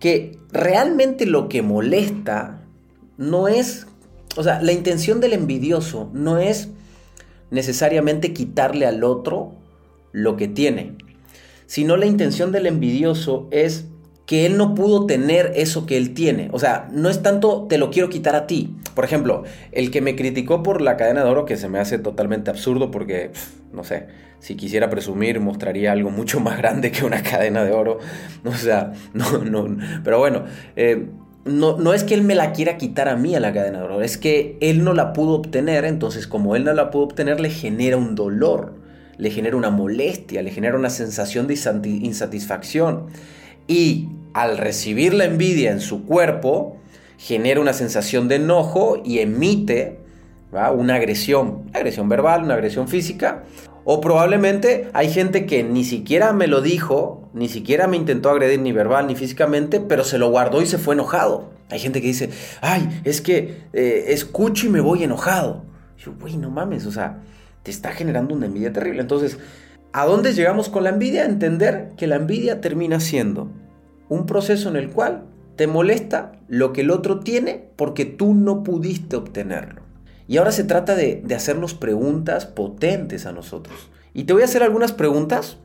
que 0.00 0.38
realmente 0.52 1.26
lo 1.26 1.48
que 1.48 1.62
molesta 1.62 2.60
no 3.16 3.48
es 3.48 3.86
o 4.36 4.42
sea, 4.42 4.62
la 4.62 4.72
intención 4.72 5.20
del 5.20 5.32
envidioso 5.32 6.10
no 6.12 6.38
es 6.38 6.68
necesariamente 7.50 8.32
quitarle 8.32 8.86
al 8.86 9.04
otro 9.04 9.52
lo 10.12 10.36
que 10.36 10.48
tiene, 10.48 10.96
sino 11.66 11.96
la 11.96 12.06
intención 12.06 12.52
del 12.52 12.66
envidioso 12.66 13.48
es 13.50 13.86
que 14.28 14.44
él 14.44 14.58
no 14.58 14.74
pudo 14.74 15.06
tener 15.06 15.52
eso 15.56 15.86
que 15.86 15.96
él 15.96 16.12
tiene. 16.12 16.50
O 16.52 16.58
sea, 16.58 16.86
no 16.92 17.08
es 17.08 17.22
tanto 17.22 17.66
te 17.66 17.78
lo 17.78 17.90
quiero 17.90 18.10
quitar 18.10 18.36
a 18.36 18.46
ti. 18.46 18.76
Por 18.94 19.06
ejemplo, 19.06 19.44
el 19.72 19.90
que 19.90 20.02
me 20.02 20.16
criticó 20.16 20.62
por 20.62 20.82
la 20.82 20.98
cadena 20.98 21.24
de 21.24 21.30
oro, 21.30 21.46
que 21.46 21.56
se 21.56 21.70
me 21.70 21.78
hace 21.78 21.98
totalmente 21.98 22.50
absurdo 22.50 22.90
porque, 22.90 23.30
no 23.72 23.84
sé, 23.84 24.06
si 24.38 24.54
quisiera 24.54 24.90
presumir 24.90 25.40
mostraría 25.40 25.92
algo 25.92 26.10
mucho 26.10 26.40
más 26.48 26.58
grande 26.58 26.92
que 26.92 27.06
una 27.06 27.22
cadena 27.22 27.64
de 27.64 27.72
oro. 27.72 28.00
O 28.44 28.52
sea, 28.52 28.92
no, 29.14 29.38
no, 29.38 29.78
pero 30.04 30.18
bueno, 30.18 30.44
eh, 30.76 31.06
no, 31.44 31.94
es 31.94 32.04
que 32.04 32.14
él 32.14 32.22
me 32.22 32.34
la 32.34 32.52
quiera 32.52 32.76
quitar 32.76 33.08
a 33.08 33.16
mí 33.16 33.34
a 33.34 33.40
la 33.40 33.52
cadena 33.52 33.78
de 33.78 33.84
oro, 33.84 34.02
es 34.02 34.18
que 34.18 34.58
él 34.60 34.84
no 34.84 34.92
la 34.92 35.12
pudo 35.12 35.32
obtener, 35.32 35.84
entonces 35.84 36.26
como 36.26 36.56
él 36.56 36.64
no 36.64 36.72
la 36.72 36.90
pudo 36.90 37.04
obtener 37.04 37.40
le 37.40 37.50
genera 37.50 37.96
un 37.96 38.14
dolor, 38.14 38.74
le 39.16 39.30
genera 39.30 39.56
una 39.56 39.70
molestia, 39.70 40.42
le 40.42 40.50
genera 40.50 40.76
una 40.76 40.90
sensación 40.90 41.46
de 41.46 41.54
insatisfacción. 42.02 43.06
Y 43.66 44.08
al 44.34 44.58
recibir 44.58 45.14
la 45.14 45.24
envidia 45.24 45.72
en 45.72 45.80
su 45.80 46.04
cuerpo, 46.04 46.76
genera 47.18 47.60
una 47.60 47.72
sensación 47.72 48.28
de 48.28 48.36
enojo 48.36 49.02
y 49.04 49.18
emite 49.18 49.98
una 50.52 50.94
agresión, 50.94 51.70
agresión 51.74 52.08
verbal, 52.08 52.44
una 52.44 52.54
agresión 52.54 52.88
física, 52.88 53.44
o 53.90 54.02
probablemente 54.02 54.90
hay 54.92 55.10
gente 55.10 55.46
que 55.46 55.62
ni 55.64 55.82
siquiera 55.82 56.34
me 56.34 56.46
lo 56.46 56.60
dijo, 56.60 57.30
ni 57.32 57.48
siquiera 57.48 57.86
me 57.86 57.96
intentó 57.96 58.28
agredir 58.28 58.60
ni 58.60 58.70
verbal 58.70 59.06
ni 59.06 59.16
físicamente, 59.16 59.80
pero 59.80 60.04
se 60.04 60.18
lo 60.18 60.28
guardó 60.28 60.60
y 60.60 60.66
se 60.66 60.76
fue 60.76 60.94
enojado. 60.94 61.48
Hay 61.70 61.78
gente 61.78 62.02
que 62.02 62.08
dice, 62.08 62.28
ay, 62.60 63.00
es 63.04 63.22
que 63.22 63.62
eh, 63.72 64.04
escucho 64.08 64.66
y 64.66 64.68
me 64.68 64.82
voy 64.82 65.04
enojado. 65.04 65.64
yo, 65.96 66.12
güey, 66.20 66.36
no 66.36 66.50
mames, 66.50 66.84
o 66.84 66.92
sea, 66.92 67.22
te 67.62 67.70
está 67.70 67.92
generando 67.92 68.34
una 68.34 68.44
envidia 68.44 68.74
terrible. 68.74 69.00
Entonces, 69.00 69.38
¿a 69.94 70.04
dónde 70.04 70.34
llegamos 70.34 70.68
con 70.68 70.84
la 70.84 70.90
envidia? 70.90 71.24
Entender 71.24 71.92
que 71.96 72.06
la 72.06 72.16
envidia 72.16 72.60
termina 72.60 73.00
siendo 73.00 73.50
un 74.10 74.26
proceso 74.26 74.68
en 74.68 74.76
el 74.76 74.90
cual 74.90 75.24
te 75.56 75.66
molesta 75.66 76.32
lo 76.46 76.74
que 76.74 76.82
el 76.82 76.90
otro 76.90 77.20
tiene 77.20 77.70
porque 77.76 78.04
tú 78.04 78.34
no 78.34 78.64
pudiste 78.64 79.16
obtenerlo. 79.16 79.87
Y 80.28 80.36
ahora 80.36 80.52
se 80.52 80.62
trata 80.62 80.94
de, 80.94 81.24
hacernos 81.34 81.72
preguntas 81.72 82.44
potentes 82.44 83.24
a 83.24 83.32
nosotros. 83.32 83.88
Y 84.12 84.24
te 84.24 84.34
voy 84.34 84.42
a 84.42 84.44
hacer 84.44 84.62
algunas 84.62 84.92
preguntas 84.92 85.56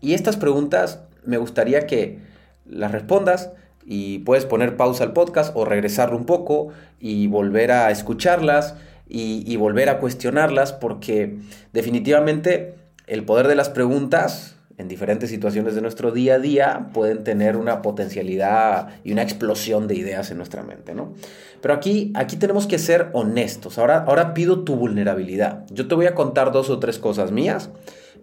y 0.00 0.14
estas 0.14 0.36
preguntas 0.36 1.00
me 1.24 1.36
gustaría 1.36 1.86
que 1.86 2.20
las 2.64 2.92
respondas 2.92 3.50
y 3.84 4.20
puedes 4.20 4.46
poner 4.46 4.76
pausa 4.76 5.04
al 5.04 5.12
podcast 5.12 5.52
o 5.54 5.66
regresarlo 5.66 6.16
un 6.16 6.24
poco 6.24 6.68
y 6.98 7.26
volver 7.26 7.70
a 7.70 7.90
escucharlas 7.90 8.74
y, 9.08 9.44
y, 9.46 9.56
volver 9.56 9.88
a 9.88 10.00
cuestionarlas 10.00 10.72
porque 10.72 11.38
definitivamente 11.72 12.74
el 13.06 13.24
poder 13.24 13.46
de 13.48 13.54
las 13.54 13.68
preguntas 13.68 14.55
en 14.78 14.88
diferentes 14.88 15.30
situaciones 15.30 15.74
de 15.74 15.80
nuestro 15.80 16.12
día 16.12 16.34
a 16.34 16.38
día 16.38 16.88
pueden 16.92 17.24
tener 17.24 17.56
una 17.56 17.80
potencialidad 17.80 18.88
y 19.04 19.12
una 19.12 19.22
explosión 19.22 19.88
de 19.88 19.94
ideas 19.94 20.30
en 20.30 20.36
nuestra 20.36 20.62
mente, 20.62 20.94
¿no? 20.94 21.14
Pero 21.62 21.72
aquí, 21.72 22.12
aquí 22.14 22.36
tenemos 22.36 22.66
que 22.66 22.78
ser 22.78 23.08
honestos. 23.12 23.78
Ahora, 23.78 24.04
ahora 24.06 24.34
pido 24.34 24.64
tu 24.64 24.76
vulnerabilidad. 24.76 25.64
Yo 25.70 25.88
te 25.88 25.94
voy 25.94 26.06
a 26.06 26.14
contar 26.14 26.52
dos 26.52 26.68
o 26.68 26.78
tres 26.78 26.98
cosas 26.98 27.32
mías. 27.32 27.70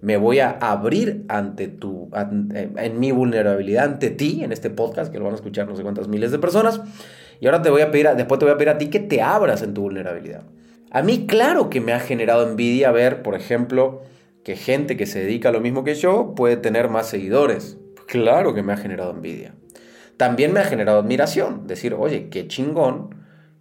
Me 0.02 0.18
voy 0.18 0.40
a 0.40 0.52
abrir 0.52 1.26
ante 1.28 1.68
tu, 1.68 2.10
en 2.14 3.00
mi 3.00 3.12
vulnerabilidad 3.12 3.86
ante 3.86 4.10
ti, 4.10 4.44
en 4.44 4.52
este 4.52 4.70
podcast, 4.70 5.12
que 5.12 5.18
lo 5.18 5.26
van 5.26 5.34
a 5.34 5.38
escuchar 5.38 5.68
no 5.68 5.76
sé 5.76 5.82
cuántas 5.82 6.08
miles 6.08 6.32
de 6.32 6.40
personas. 6.40 6.82
Y 7.40 7.48
ahora 7.48 7.62
te 7.62 7.70
voy 7.70 7.82
a 7.82 7.90
pedir, 7.90 8.10
después 8.16 8.38
te 8.38 8.46
voy 8.46 8.54
a 8.54 8.58
pedir 8.58 8.70
a 8.70 8.78
ti 8.78 8.88
que 8.88 9.00
te 9.00 9.22
abras 9.22 9.64
en 9.64 9.74
tu 9.74 9.82
vulnerabilidad. 9.82 10.44
A 10.92 11.02
mí, 11.02 11.26
claro 11.26 11.70
que 11.70 11.82
me 11.82 11.94
ha 11.94 12.00
generado 12.00 12.48
envidia 12.48 12.92
ver, 12.92 13.24
por 13.24 13.34
ejemplo, 13.34 14.04
que 14.44 14.56
gente 14.56 14.98
que 14.98 15.06
se 15.06 15.20
dedica 15.20 15.50
a 15.50 15.52
lo 15.52 15.62
mismo 15.62 15.84
que 15.84 15.96
yo 15.96 16.34
puede 16.36 16.58
tener 16.58 16.90
más 16.90 17.08
seguidores. 17.08 17.78
Claro 18.08 18.54
que 18.54 18.64
me 18.64 18.74
ha 18.74 18.78
generado 18.78 19.12
envidia. 19.12 19.56
También 20.18 20.54
me 20.54 20.60
ha 20.60 20.66
generado 20.66 21.00
admiración. 21.00 21.68
Decir, 21.68 21.94
oye, 21.94 22.30
qué 22.30 22.48
chingón 22.48 23.16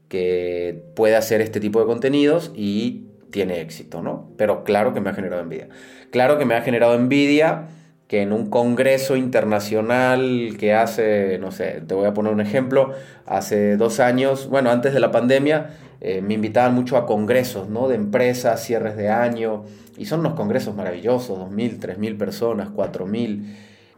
que 0.09 0.85
puede 0.95 1.17
hacer 1.17 1.41
este 1.41 1.61
tipo 1.61 1.81
de 1.81 1.87
contenidos 1.87 2.53
y 2.55 3.07
tiene 3.31 3.61
éxito, 3.61 4.03
¿no? 4.03 4.31
Pero 4.37 4.65
claro 4.65 4.93
que 4.93 5.01
me 5.01 5.11
ha 5.11 5.15
generado 5.15 5.43
envidia. 5.43 5.69
Claro 6.11 6.39
que 6.39 6.45
me 6.45 6.55
ha 6.55 6.61
generado 6.61 6.95
envidia 6.95 7.69
que 8.09 8.21
en 8.21 8.35
un 8.35 8.51
congreso 8.51 9.17
internacional 9.17 10.57
que 10.59 10.75
hace, 10.75 11.39
no 11.39 11.51
sé, 11.51 11.83
te 11.87 11.95
voy 11.95 12.07
a 12.07 12.13
poner 12.13 12.31
un 12.31 12.43
ejemplo, 12.43 12.93
hace 13.25 13.79
dos 13.79 14.01
años, 14.01 14.51
bueno, 14.51 14.71
antes 14.71 14.93
de 14.93 15.01
la 15.01 15.11
pandemia, 15.11 15.71
eh, 16.05 16.21
me 16.21 16.35
invitaban 16.35 16.75
mucho 16.75 16.97
a 16.97 17.07
congresos, 17.07 17.69
¿no? 17.69 17.87
De 17.87 17.95
empresas, 17.95 18.61
cierres 18.61 18.97
de 18.97 19.09
año, 19.09 19.63
y 19.97 20.07
son 20.07 20.19
unos 20.19 20.35
congresos 20.35 20.75
maravillosos, 20.75 21.39
2.000, 21.39 21.79
3.000 21.79 22.19
personas, 22.19 22.71
4.000. 22.71 23.45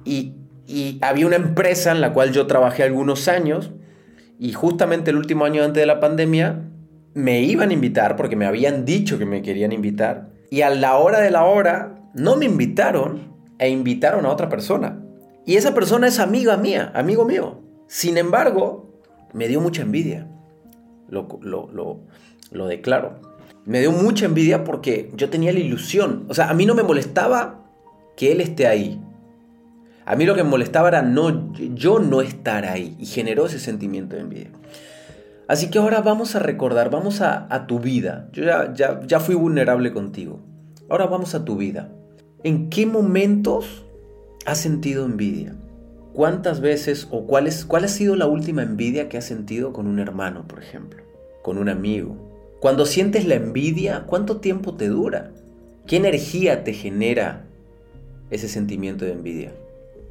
Y, 0.05 0.35
y 0.67 0.99
había 1.01 1.27
una 1.27 1.37
empresa 1.37 1.93
en 1.93 2.03
la 2.03 2.13
cual 2.13 2.31
yo 2.33 2.47
trabajé 2.47 2.83
algunos 2.83 3.27
años 3.27 3.71
y 4.39 4.53
justamente 4.53 5.13
el 5.13 5.17
último 5.17 5.47
año 5.47 5.65
antes 5.65 5.81
de 5.81 5.87
la 5.87 5.99
pandemia 5.99 6.69
me 7.15 7.41
iban 7.41 7.71
a 7.71 7.73
invitar 7.73 8.17
porque 8.17 8.37
me 8.37 8.45
habían 8.45 8.85
dicho 8.85 9.19
que 9.19 9.25
me 9.25 9.41
querían 9.41 9.73
invitar 9.73 10.29
y 10.51 10.61
a 10.61 10.69
la 10.69 10.99
hora 10.99 11.21
de 11.21 11.31
la 11.31 11.45
hora 11.45 12.03
no 12.13 12.37
me 12.37 12.45
invitaron 12.45 13.33
e 13.59 13.71
invitaron 13.71 14.27
a 14.27 14.31
otra 14.31 14.51
persona. 14.51 15.03
Y 15.47 15.57
esa 15.57 15.73
persona 15.73 16.07
es 16.09 16.19
amiga 16.19 16.59
mía, 16.59 16.93
amigo 16.95 17.25
mío. 17.25 17.63
Sin 17.87 18.19
embargo, 18.19 19.01
me 19.33 19.49
dio 19.49 19.63
mucha 19.63 19.81
envidia. 19.81 20.29
Lo, 21.09 21.29
lo, 21.43 22.01
lo, 22.51 22.67
declaro 22.67 23.21
me 23.67 23.81
dio 23.81 23.93
mucha 23.93 24.27
envidia 24.27 24.65
porque 24.65 25.11
yo 25.15 25.31
tenía 25.31 25.53
la 25.53 25.59
ilusión. 25.59 26.27
O 26.29 26.35
sea, 26.35 26.51
a 26.51 26.55
mí 26.55 26.67
no 26.67 26.75
me 26.75 26.83
molestaba 26.83 27.65
que 28.17 28.33
él 28.33 28.41
esté 28.41 28.67
ahí. 28.67 29.01
A 30.05 30.17
mí 30.17 30.27
lo 30.27 30.35
que 30.35 30.45
me 30.45 30.51
molestaba 30.51 30.89
era 30.89 31.03
no, 31.03 31.53
yo 31.55 31.99
no 31.99 32.21
estar 32.21 32.67
ahí. 32.67 32.95
Y 32.99 33.07
generó 33.07 33.47
ese 33.47 33.59
sentimiento 33.59 34.17
de 34.17 34.23
envidia. 34.23 34.51
Así 35.49 35.71
que 35.71 35.79
ahora 35.79 36.01
vamos 36.03 36.37
a 36.37 36.41
recordar, 36.41 36.91
vamos 36.91 37.21
a, 37.21 37.47
a 37.55 37.67
tu 37.67 37.79
vida. 37.79 38.29
Yo 38.33 38.45
ya, 38.45 38.73
ya, 38.75 39.01
ya 39.07 39.21
fui 39.21 39.35
vulnerable 39.35 39.93
contigo. 39.93 40.41
Ahora 40.91 41.07
vamos 41.07 41.35
a 41.35 41.45
tu 41.45 41.57
vida. 41.57 41.91
¿En 42.43 42.69
qué 42.69 42.85
momentos 42.85 43.85
has 44.45 44.59
sentido 44.59 45.07
envidia? 45.07 45.55
¿Cuántas 46.15 46.61
veces 46.61 47.09
o 47.11 47.27
cuál, 47.27 47.51
cuál 47.67 47.85
ha 47.85 47.89
sido 47.89 48.15
la 48.15 48.27
última 48.27 48.63
envidia 48.63 49.09
que 49.09 49.19
has 49.19 49.25
sentido 49.25 49.73
con 49.73 49.89
un 49.89 49.99
hermano, 49.99 50.47
por 50.47 50.63
ejemplo? 50.63 51.03
Con 51.43 51.59
un 51.59 51.69
amigo, 51.69 52.17
cuando 52.61 52.87
sientes 52.87 53.27
la 53.27 53.35
envidia, 53.35 54.05
¿cuánto 54.07 54.39
tiempo 54.39 54.75
te 54.75 54.87
dura? 54.87 55.33
¿Qué 55.87 55.97
energía 55.97 56.63
te 56.63 56.73
genera 56.73 57.45
ese 58.31 58.49
sentimiento 58.49 59.05
de 59.05 59.13
envidia? 59.13 59.53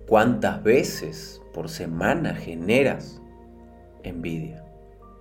¿Cuántas 0.06 0.62
veces 0.62 1.42
por 1.54 1.70
semana 1.70 2.36
generas 2.36 3.22
envidia? 4.04 4.64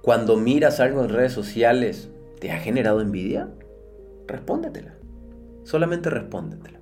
Cuando 0.02 0.36
miras 0.36 0.80
algo 0.80 1.04
en 1.04 1.10
redes 1.10 1.32
sociales, 1.32 2.10
¿te 2.40 2.50
ha 2.50 2.58
generado 2.58 3.00
envidia? 3.00 3.48
Respóndetela. 4.26 4.96
Solamente 5.62 6.10
respóndetela. 6.10 6.80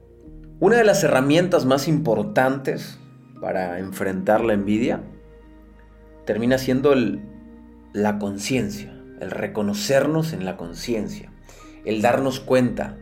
Una 0.59 0.78
de 0.78 0.85
las 0.85 1.04
herramientas 1.04 1.66
más 1.66 1.87
importantes 1.87 2.99
para 3.40 3.78
enfrentar 3.78 4.42
la 4.42 4.52
envidia 4.52 5.00
termina 6.25 6.59
siendo 6.59 6.94
la 7.92 8.18
conciencia 8.18 9.00
el 9.20 9.30
reconocernos 9.30 10.32
en 10.32 10.44
la 10.44 10.56
conciencia, 10.56 11.30
el 11.85 12.02
darnos 12.02 12.40
cuenta 12.40 12.97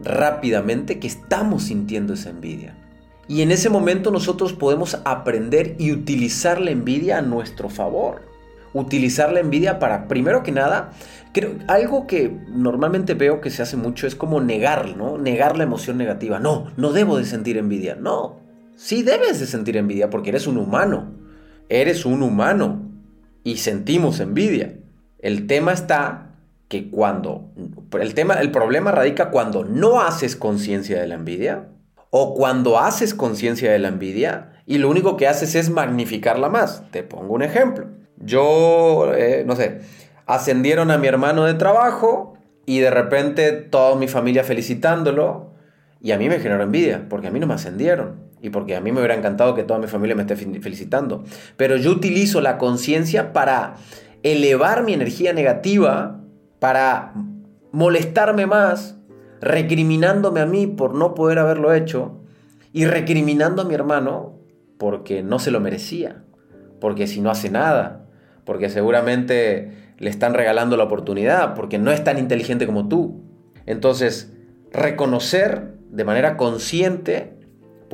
rápidamente 0.00 0.98
que 0.98 1.06
estamos 1.06 1.64
sintiendo 1.64 2.14
esa 2.14 2.30
envidia. 2.30 2.76
Y 3.26 3.42
en 3.42 3.50
ese 3.50 3.70
momento 3.70 4.10
nosotros 4.10 4.52
podemos 4.52 5.00
aprender 5.04 5.76
y 5.78 5.92
utilizar 5.92 6.60
la 6.60 6.70
envidia 6.70 7.18
a 7.18 7.22
nuestro 7.22 7.68
favor. 7.68 8.22
Utilizar 8.74 9.32
la 9.32 9.40
envidia 9.40 9.78
para, 9.78 10.08
primero 10.08 10.42
que 10.42 10.50
nada, 10.50 10.90
creo, 11.32 11.52
algo 11.68 12.06
que 12.06 12.36
normalmente 12.48 13.14
veo 13.14 13.40
que 13.40 13.50
se 13.50 13.62
hace 13.62 13.76
mucho 13.76 14.06
es 14.06 14.16
como 14.16 14.40
negar, 14.40 14.96
¿no? 14.96 15.16
Negar 15.16 15.56
la 15.56 15.62
emoción 15.62 15.96
negativa. 15.96 16.40
No, 16.40 16.72
no 16.76 16.92
debo 16.92 17.16
de 17.16 17.24
sentir 17.24 17.56
envidia. 17.56 17.94
No, 17.94 18.40
sí 18.76 19.02
debes 19.02 19.40
de 19.40 19.46
sentir 19.46 19.76
envidia 19.76 20.10
porque 20.10 20.30
eres 20.30 20.46
un 20.46 20.58
humano. 20.58 21.12
Eres 21.68 22.04
un 22.04 22.22
humano 22.22 22.90
y 23.42 23.58
sentimos 23.58 24.20
envidia. 24.20 24.76
El 25.18 25.46
tema 25.46 25.72
está 25.72 26.34
que 26.68 26.90
cuando 26.90 27.52
el 28.00 28.14
tema 28.14 28.34
el 28.34 28.50
problema 28.50 28.90
radica 28.90 29.30
cuando 29.30 29.64
no 29.64 30.00
haces 30.00 30.34
conciencia 30.34 31.00
de 31.00 31.06
la 31.06 31.14
envidia 31.14 31.68
o 32.10 32.34
cuando 32.34 32.78
haces 32.78 33.14
conciencia 33.14 33.70
de 33.70 33.78
la 33.78 33.88
envidia 33.88 34.52
y 34.66 34.78
lo 34.78 34.88
único 34.88 35.16
que 35.16 35.28
haces 35.28 35.54
es 35.54 35.70
magnificarla 35.70 36.48
más. 36.48 36.90
Te 36.90 37.02
pongo 37.02 37.34
un 37.34 37.42
ejemplo. 37.42 37.86
Yo, 38.16 39.12
eh, 39.14 39.44
no 39.46 39.56
sé, 39.56 39.80
ascendieron 40.26 40.90
a 40.90 40.98
mi 40.98 41.06
hermano 41.06 41.44
de 41.44 41.54
trabajo 41.54 42.34
y 42.66 42.78
de 42.78 42.90
repente 42.90 43.52
toda 43.52 43.96
mi 43.96 44.08
familia 44.08 44.44
felicitándolo 44.44 45.52
y 46.00 46.12
a 46.12 46.18
mí 46.18 46.28
me 46.28 46.38
generó 46.38 46.62
envidia 46.62 47.06
porque 47.08 47.28
a 47.28 47.30
mí 47.30 47.40
no 47.40 47.46
me 47.46 47.54
ascendieron 47.54 48.24
y 48.44 48.50
porque 48.50 48.76
a 48.76 48.80
mí 48.82 48.92
me 48.92 48.98
hubiera 48.98 49.14
encantado 49.14 49.54
que 49.54 49.62
toda 49.62 49.80
mi 49.80 49.86
familia 49.86 50.14
me 50.14 50.20
esté 50.20 50.36
felicitando. 50.36 51.24
Pero 51.56 51.76
yo 51.76 51.90
utilizo 51.90 52.42
la 52.42 52.58
conciencia 52.58 53.32
para 53.32 53.76
elevar 54.22 54.84
mi 54.84 54.92
energía 54.92 55.32
negativa, 55.32 56.20
para 56.58 57.14
molestarme 57.72 58.44
más, 58.44 58.98
recriminándome 59.40 60.40
a 60.40 60.46
mí 60.46 60.66
por 60.66 60.94
no 60.94 61.14
poder 61.14 61.38
haberlo 61.38 61.72
hecho 61.72 62.20
y 62.74 62.84
recriminando 62.84 63.62
a 63.62 63.64
mi 63.64 63.72
hermano 63.72 64.38
porque 64.76 65.22
no 65.22 65.38
se 65.38 65.50
lo 65.50 65.58
merecía, 65.58 66.22
porque 66.82 67.06
si 67.06 67.22
no 67.22 67.30
hace 67.30 67.48
nada, 67.48 68.04
porque 68.44 68.68
seguramente 68.68 69.94
le 69.96 70.10
están 70.10 70.34
regalando 70.34 70.76
la 70.76 70.84
oportunidad 70.84 71.54
porque 71.54 71.78
no 71.78 71.90
es 71.92 72.04
tan 72.04 72.18
inteligente 72.18 72.66
como 72.66 72.88
tú. 72.88 73.22
Entonces, 73.64 74.34
reconocer 74.70 75.78
de 75.88 76.04
manera 76.04 76.36
consciente 76.36 77.33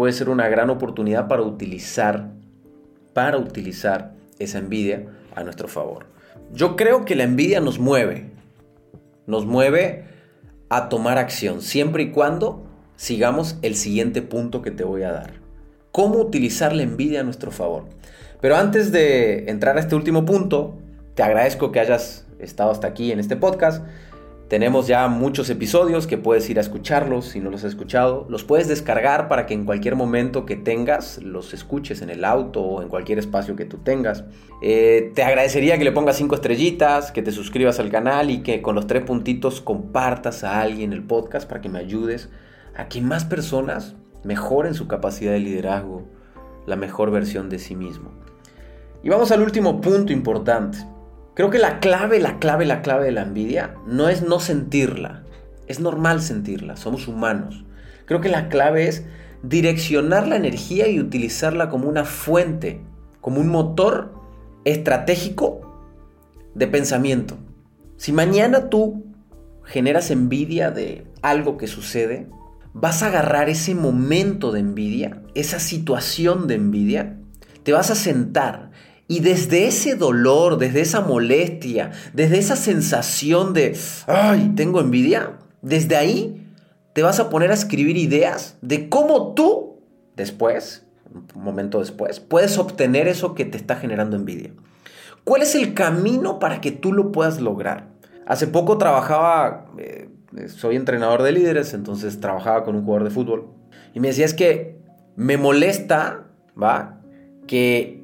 puede 0.00 0.14
ser 0.14 0.30
una 0.30 0.48
gran 0.48 0.70
oportunidad 0.70 1.28
para 1.28 1.42
utilizar, 1.42 2.30
para 3.12 3.36
utilizar 3.36 4.14
esa 4.38 4.56
envidia 4.56 5.04
a 5.36 5.44
nuestro 5.44 5.68
favor. 5.68 6.06
Yo 6.54 6.74
creo 6.74 7.04
que 7.04 7.14
la 7.14 7.24
envidia 7.24 7.60
nos 7.60 7.78
mueve, 7.78 8.30
nos 9.26 9.44
mueve 9.44 10.06
a 10.70 10.88
tomar 10.88 11.18
acción, 11.18 11.60
siempre 11.60 12.04
y 12.04 12.12
cuando 12.12 12.64
sigamos 12.96 13.58
el 13.60 13.74
siguiente 13.74 14.22
punto 14.22 14.62
que 14.62 14.70
te 14.70 14.84
voy 14.84 15.02
a 15.02 15.12
dar. 15.12 15.34
¿Cómo 15.92 16.16
utilizar 16.16 16.74
la 16.74 16.82
envidia 16.82 17.20
a 17.20 17.24
nuestro 17.24 17.50
favor? 17.50 17.84
Pero 18.40 18.56
antes 18.56 18.92
de 18.92 19.50
entrar 19.50 19.76
a 19.76 19.80
este 19.80 19.96
último 19.96 20.24
punto, 20.24 20.78
te 21.14 21.22
agradezco 21.22 21.72
que 21.72 21.80
hayas 21.80 22.24
estado 22.38 22.70
hasta 22.70 22.86
aquí 22.86 23.12
en 23.12 23.20
este 23.20 23.36
podcast. 23.36 23.84
Tenemos 24.50 24.88
ya 24.88 25.06
muchos 25.06 25.48
episodios 25.48 26.08
que 26.08 26.18
puedes 26.18 26.50
ir 26.50 26.58
a 26.58 26.60
escucharlos 26.60 27.26
si 27.26 27.38
no 27.38 27.50
los 27.50 27.62
has 27.62 27.68
escuchado. 27.68 28.26
Los 28.28 28.42
puedes 28.42 28.66
descargar 28.66 29.28
para 29.28 29.46
que 29.46 29.54
en 29.54 29.64
cualquier 29.64 29.94
momento 29.94 30.44
que 30.44 30.56
tengas 30.56 31.22
los 31.22 31.54
escuches 31.54 32.02
en 32.02 32.10
el 32.10 32.24
auto 32.24 32.60
o 32.60 32.82
en 32.82 32.88
cualquier 32.88 33.20
espacio 33.20 33.54
que 33.54 33.64
tú 33.64 33.76
tengas. 33.76 34.24
Eh, 34.60 35.12
te 35.14 35.22
agradecería 35.22 35.78
que 35.78 35.84
le 35.84 35.92
pongas 35.92 36.16
cinco 36.16 36.34
estrellitas, 36.34 37.12
que 37.12 37.22
te 37.22 37.30
suscribas 37.30 37.78
al 37.78 37.90
canal 37.92 38.28
y 38.28 38.42
que 38.42 38.60
con 38.60 38.74
los 38.74 38.88
tres 38.88 39.04
puntitos 39.04 39.60
compartas 39.60 40.42
a 40.42 40.60
alguien 40.60 40.92
el 40.92 41.04
podcast 41.04 41.48
para 41.48 41.60
que 41.60 41.68
me 41.68 41.78
ayudes 41.78 42.28
a 42.74 42.88
que 42.88 43.00
más 43.00 43.24
personas 43.24 43.94
mejoren 44.24 44.74
su 44.74 44.88
capacidad 44.88 45.30
de 45.30 45.38
liderazgo, 45.38 46.08
la 46.66 46.74
mejor 46.74 47.12
versión 47.12 47.50
de 47.50 47.60
sí 47.60 47.76
mismo. 47.76 48.10
Y 49.04 49.10
vamos 49.10 49.30
al 49.30 49.42
último 49.42 49.80
punto 49.80 50.12
importante. 50.12 50.78
Creo 51.40 51.48
que 51.48 51.58
la 51.58 51.80
clave, 51.80 52.20
la 52.20 52.38
clave, 52.38 52.66
la 52.66 52.82
clave 52.82 53.06
de 53.06 53.12
la 53.12 53.22
envidia 53.22 53.74
no 53.86 54.10
es 54.10 54.20
no 54.20 54.40
sentirla. 54.40 55.22
Es 55.68 55.80
normal 55.80 56.20
sentirla, 56.20 56.76
somos 56.76 57.08
humanos. 57.08 57.64
Creo 58.04 58.20
que 58.20 58.28
la 58.28 58.50
clave 58.50 58.88
es 58.88 59.04
direccionar 59.42 60.28
la 60.28 60.36
energía 60.36 60.86
y 60.88 61.00
utilizarla 61.00 61.70
como 61.70 61.88
una 61.88 62.04
fuente, 62.04 62.82
como 63.22 63.40
un 63.40 63.48
motor 63.48 64.12
estratégico 64.66 65.62
de 66.54 66.66
pensamiento. 66.66 67.38
Si 67.96 68.12
mañana 68.12 68.68
tú 68.68 69.06
generas 69.64 70.10
envidia 70.10 70.70
de 70.70 71.06
algo 71.22 71.56
que 71.56 71.68
sucede, 71.68 72.28
vas 72.74 73.02
a 73.02 73.06
agarrar 73.06 73.48
ese 73.48 73.74
momento 73.74 74.52
de 74.52 74.60
envidia, 74.60 75.22
esa 75.34 75.58
situación 75.58 76.48
de 76.48 76.56
envidia, 76.56 77.16
te 77.62 77.72
vas 77.72 77.90
a 77.90 77.94
sentar 77.94 78.69
y 79.10 79.18
desde 79.18 79.66
ese 79.66 79.96
dolor, 79.96 80.56
desde 80.56 80.82
esa 80.82 81.00
molestia, 81.00 81.90
desde 82.12 82.38
esa 82.38 82.54
sensación 82.54 83.54
de, 83.54 83.76
ay, 84.06 84.52
tengo 84.54 84.78
envidia, 84.80 85.32
desde 85.62 85.96
ahí 85.96 86.46
te 86.92 87.02
vas 87.02 87.18
a 87.18 87.28
poner 87.28 87.50
a 87.50 87.54
escribir 87.54 87.96
ideas 87.96 88.56
de 88.62 88.88
cómo 88.88 89.34
tú, 89.34 89.80
después, 90.14 90.86
un 91.34 91.42
momento 91.42 91.80
después, 91.80 92.20
puedes 92.20 92.56
obtener 92.56 93.08
eso 93.08 93.34
que 93.34 93.44
te 93.44 93.56
está 93.56 93.74
generando 93.74 94.14
envidia. 94.14 94.52
¿Cuál 95.24 95.42
es 95.42 95.56
el 95.56 95.74
camino 95.74 96.38
para 96.38 96.60
que 96.60 96.70
tú 96.70 96.92
lo 96.92 97.10
puedas 97.10 97.40
lograr? 97.40 97.88
Hace 98.26 98.46
poco 98.46 98.78
trabajaba, 98.78 99.72
eh, 99.78 100.08
soy 100.46 100.76
entrenador 100.76 101.24
de 101.24 101.32
líderes, 101.32 101.74
entonces 101.74 102.20
trabajaba 102.20 102.62
con 102.62 102.76
un 102.76 102.84
jugador 102.84 103.08
de 103.08 103.10
fútbol 103.12 103.48
y 103.92 103.98
me 103.98 104.06
decía 104.06 104.24
es 104.24 104.34
que 104.34 104.78
me 105.16 105.36
molesta, 105.36 106.28
¿va? 106.56 107.00
Que 107.48 107.99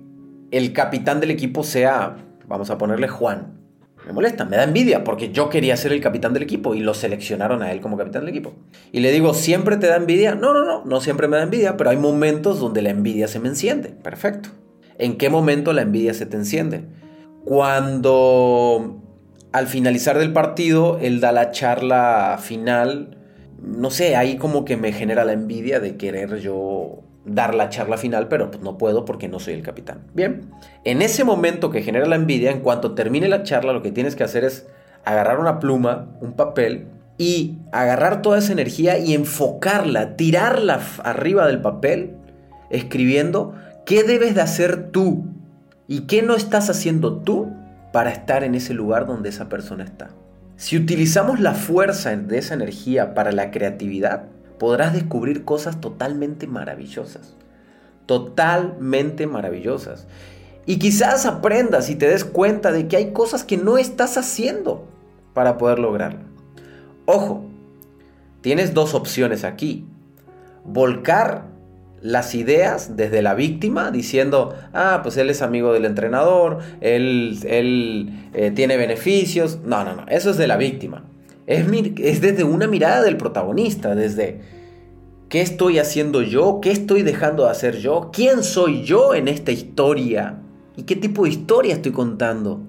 el 0.51 0.73
capitán 0.73 1.21
del 1.21 1.31
equipo 1.31 1.63
sea, 1.63 2.17
vamos 2.47 2.71
a 2.71 2.79
ponerle 2.79 3.09
Juan. 3.09 3.57
Me 4.07 4.13
molesta, 4.13 4.45
me 4.45 4.57
da 4.57 4.63
envidia 4.63 5.03
porque 5.03 5.33
yo 5.33 5.51
quería 5.51 5.77
ser 5.77 5.93
el 5.93 6.01
capitán 6.01 6.33
del 6.33 6.45
equipo 6.45 6.77
y 6.77 6.81
lo 6.81 6.95
seleccionaron 6.95 7.63
a 7.63 7.73
él 7.73 7.81
como 7.81 7.97
capitán 7.97 8.23
del 8.23 8.29
equipo. 8.29 8.55
Y 8.93 9.01
le 9.01 9.11
digo, 9.11 9.35
¿siempre 9.35 9.77
te 9.79 9.89
da 9.89 9.97
envidia? 9.97 10.37
No, 10.37 10.53
no, 10.53 10.65
no, 10.65 10.85
no 10.85 11.01
siempre 11.01 11.27
me 11.27 11.37
da 11.37 11.43
envidia, 11.43 11.77
pero 11.77 11.91
hay 11.91 11.97
momentos 11.97 12.61
donde 12.61 12.83
la 12.83 12.91
envidia 12.91 13.27
se 13.27 13.41
me 13.41 13.49
enciende. 13.49 13.89
Perfecto. 13.89 14.51
¿En 14.99 15.19
qué 15.19 15.29
momento 15.29 15.73
la 15.73 15.83
envidia 15.83 16.15
se 16.15 16.25
te 16.25 16.37
enciende? 16.37 16.85
Cuando 17.45 19.03
al 19.53 19.67
finalizar 19.67 20.19
del 20.19 20.33
partido 20.33 20.99
él 21.01 21.21
da 21.21 21.33
la 21.33 21.51
charla 21.51 22.39
final, 22.41 23.19
no 23.61 23.91
sé, 23.91 24.15
ahí 24.15 24.37
como 24.37 24.65
que 24.65 24.77
me 24.77 24.93
genera 24.93 25.25
la 25.25 25.33
envidia 25.33 25.81
de 25.81 25.97
querer 25.97 26.39
yo 26.39 27.06
dar 27.27 27.55
la 27.55 27.69
charla 27.69 27.99
final, 27.99 28.29
pero 28.29 28.51
pues 28.51 28.63
no 28.63 28.79
puedo 28.79 29.05
porque 29.05 29.29
no 29.29 29.41
soy 29.41 29.55
el 29.55 29.63
capitán. 29.63 30.01
Bien, 30.15 30.51
en 30.85 31.03
ese 31.03 31.25
momento 31.25 31.71
que 31.71 31.83
genera 31.83 32.07
la 32.07 32.17
envidia, 32.17 32.51
en 32.51 32.61
cuanto 32.61 32.95
termine 32.95 33.29
la 33.29 33.43
charla, 33.43 33.73
lo 33.73 33.83
que 33.83 33.93
tienes 33.93 34.15
que 34.15 34.25
hacer 34.25 34.45
es 34.45 34.67
agarrar 35.05 35.41
una 35.41 35.59
pluma, 35.59 36.09
un 36.21 36.35
papel 36.35 36.87
y 37.19 37.59
agarrar 37.73 38.23
toda 38.23 38.39
esa 38.39 38.53
energía 38.53 38.99
y 38.99 39.15
enfocarla, 39.15 40.17
tirarla 40.17 40.81
arriba 41.03 41.47
del 41.47 41.61
papel, 41.61 42.17
escribiendo 42.71 43.55
qué 43.85 44.05
debes 44.05 44.35
de 44.35 44.43
hacer 44.43 44.91
tú 44.91 45.27
y 45.89 46.03
qué 46.03 46.23
no 46.23 46.35
estás 46.35 46.71
haciendo 46.71 47.19
tú 47.19 47.53
para 47.93 48.11
estar 48.11 48.45
en 48.45 48.55
ese 48.55 48.75
lugar 48.75 49.07
donde 49.07 49.31
esa 49.31 49.49
persona 49.49 49.85
está. 49.85 50.11
Si 50.57 50.77
utilizamos 50.77 51.41
la 51.41 51.55
fuerza 51.55 52.17
de 52.17 52.39
esa 52.39 52.55
energía 52.55 53.15
para 53.15 53.33
la 53.33 53.51
creatividad, 53.51 54.25
podrás 54.59 54.93
descubrir 54.93 55.45
cosas 55.45 55.81
totalmente 55.81 56.47
maravillosas. 56.47 57.35
Totalmente 58.07 59.27
maravillosas. 59.27 60.07
Y 60.67 60.79
quizás 60.79 61.27
aprendas 61.27 61.91
y 61.91 61.97
te 61.97 62.09
des 62.09 62.25
cuenta 62.25 62.73
de 62.73 62.89
que 62.89 62.97
hay 62.97 63.13
cosas 63.13 63.45
que 63.45 63.57
no 63.57 63.79
estás 63.79 64.17
haciendo 64.17 64.87
para 65.33 65.59
poder 65.59 65.79
lograrlo. 65.79 66.21
Ojo, 67.05 67.45
tienes 68.41 68.75
dos 68.75 68.95
opciones 68.95 69.45
aquí. 69.45 69.87
Volcar 70.65 71.45
las 72.03 72.35
ideas 72.35 72.97
desde 72.97 73.23
la 73.23 73.35
víctima 73.35 73.91
diciendo, 73.91 74.55
ah, 74.73 75.01
pues 75.03 75.17
él 75.17 75.31
es 75.31 75.43
amigo 75.43 75.73
del 75.73 75.85
entrenador, 75.85 76.59
él, 76.81 77.39
él 77.45 78.29
eh, 78.35 78.51
tiene 78.51 78.77
beneficios. 78.77 79.61
No, 79.65 79.85
no, 79.85 79.95
no, 79.95 80.07
eso 80.09 80.31
es 80.31 80.37
de 80.37 80.47
la 80.47 80.57
víctima. 80.57 81.05
Es, 81.47 82.21
desde 82.21 82.43
una 82.43 82.67
mirada 82.67 83.03
del 83.03 83.17
protagonista, 83.17 83.95
desde 83.95 84.41
qué 85.29 85.41
estoy 85.41 85.79
haciendo 85.79 86.23
yo, 86.23 86.61
qué 86.61 86.73
estoy 86.73 87.03
dejando 87.03 87.45
de 87.45 87.51
hacer 87.51 87.79
yo, 87.79 88.11
quién 88.13 88.43
soy 88.43 88.83
yo 88.83 89.15
en 89.15 89.29
esta 89.29 89.53
historia 89.53 90.41
y 90.77 90.83
qué 90.83 90.97
tipo 90.97 91.23
de 91.23 91.31
historia 91.31 91.75
estoy 91.75 91.93
contando, 91.93 92.63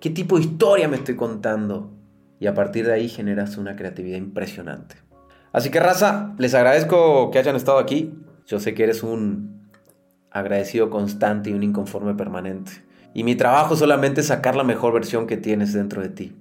qué 0.00 0.10
tipo 0.10 0.36
de 0.36 0.44
historia 0.44 0.86
me 0.88 0.96
estoy 0.96 1.16
contando. 1.16 1.90
Y 2.38 2.46
a 2.46 2.54
partir 2.54 2.86
de 2.86 2.92
ahí 2.92 3.08
generas 3.08 3.56
una 3.56 3.74
creatividad 3.74 4.18
impresionante. 4.18 4.96
Así 5.52 5.70
que 5.70 5.80
raza, 5.80 6.34
les 6.38 6.54
agradezco 6.54 7.30
que 7.30 7.38
hayan 7.38 7.56
estado 7.56 7.78
aquí. 7.78 8.12
Yo 8.46 8.60
sé 8.60 8.74
que 8.74 8.84
eres 8.84 9.02
un 9.02 9.70
agradecido 10.30 10.90
constante 10.90 11.50
y 11.50 11.52
un 11.54 11.62
inconforme 11.62 12.14
permanente. 12.14 12.84
Y 13.14 13.22
mi 13.22 13.36
trabajo 13.36 13.76
solamente 13.76 14.20
es 14.20 14.26
sacar 14.26 14.56
la 14.56 14.64
mejor 14.64 14.92
versión 14.92 15.26
que 15.26 15.36
tienes 15.36 15.72
dentro 15.72 16.02
de 16.02 16.08
ti 16.08 16.34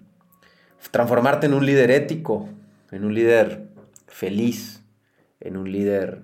transformarte 0.91 1.48
en 1.48 1.54
un 1.54 1.65
líder 1.65 1.91
ético, 1.91 2.50
en 2.91 3.06
un 3.06 3.13
líder 3.13 3.69
feliz, 4.08 4.84
en 5.39 5.58
un 5.58 5.72
líder 5.72 6.24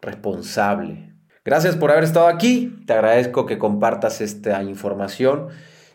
responsable. 0.00 1.12
Gracias 1.44 1.76
por 1.76 1.90
haber 1.90 2.04
estado 2.04 2.28
aquí, 2.28 2.82
te 2.86 2.92
agradezco 2.92 3.46
que 3.46 3.58
compartas 3.58 4.20
esta 4.20 4.62
información 4.62 5.48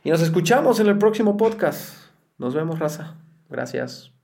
y 0.04 0.10
nos 0.10 0.22
escuchamos 0.22 0.80
en 0.80 0.88
el 0.88 0.98
próximo 0.98 1.38
podcast. 1.38 1.96
Nos 2.38 2.54
vemos, 2.54 2.80
raza. 2.80 3.16
Gracias. 3.50 4.17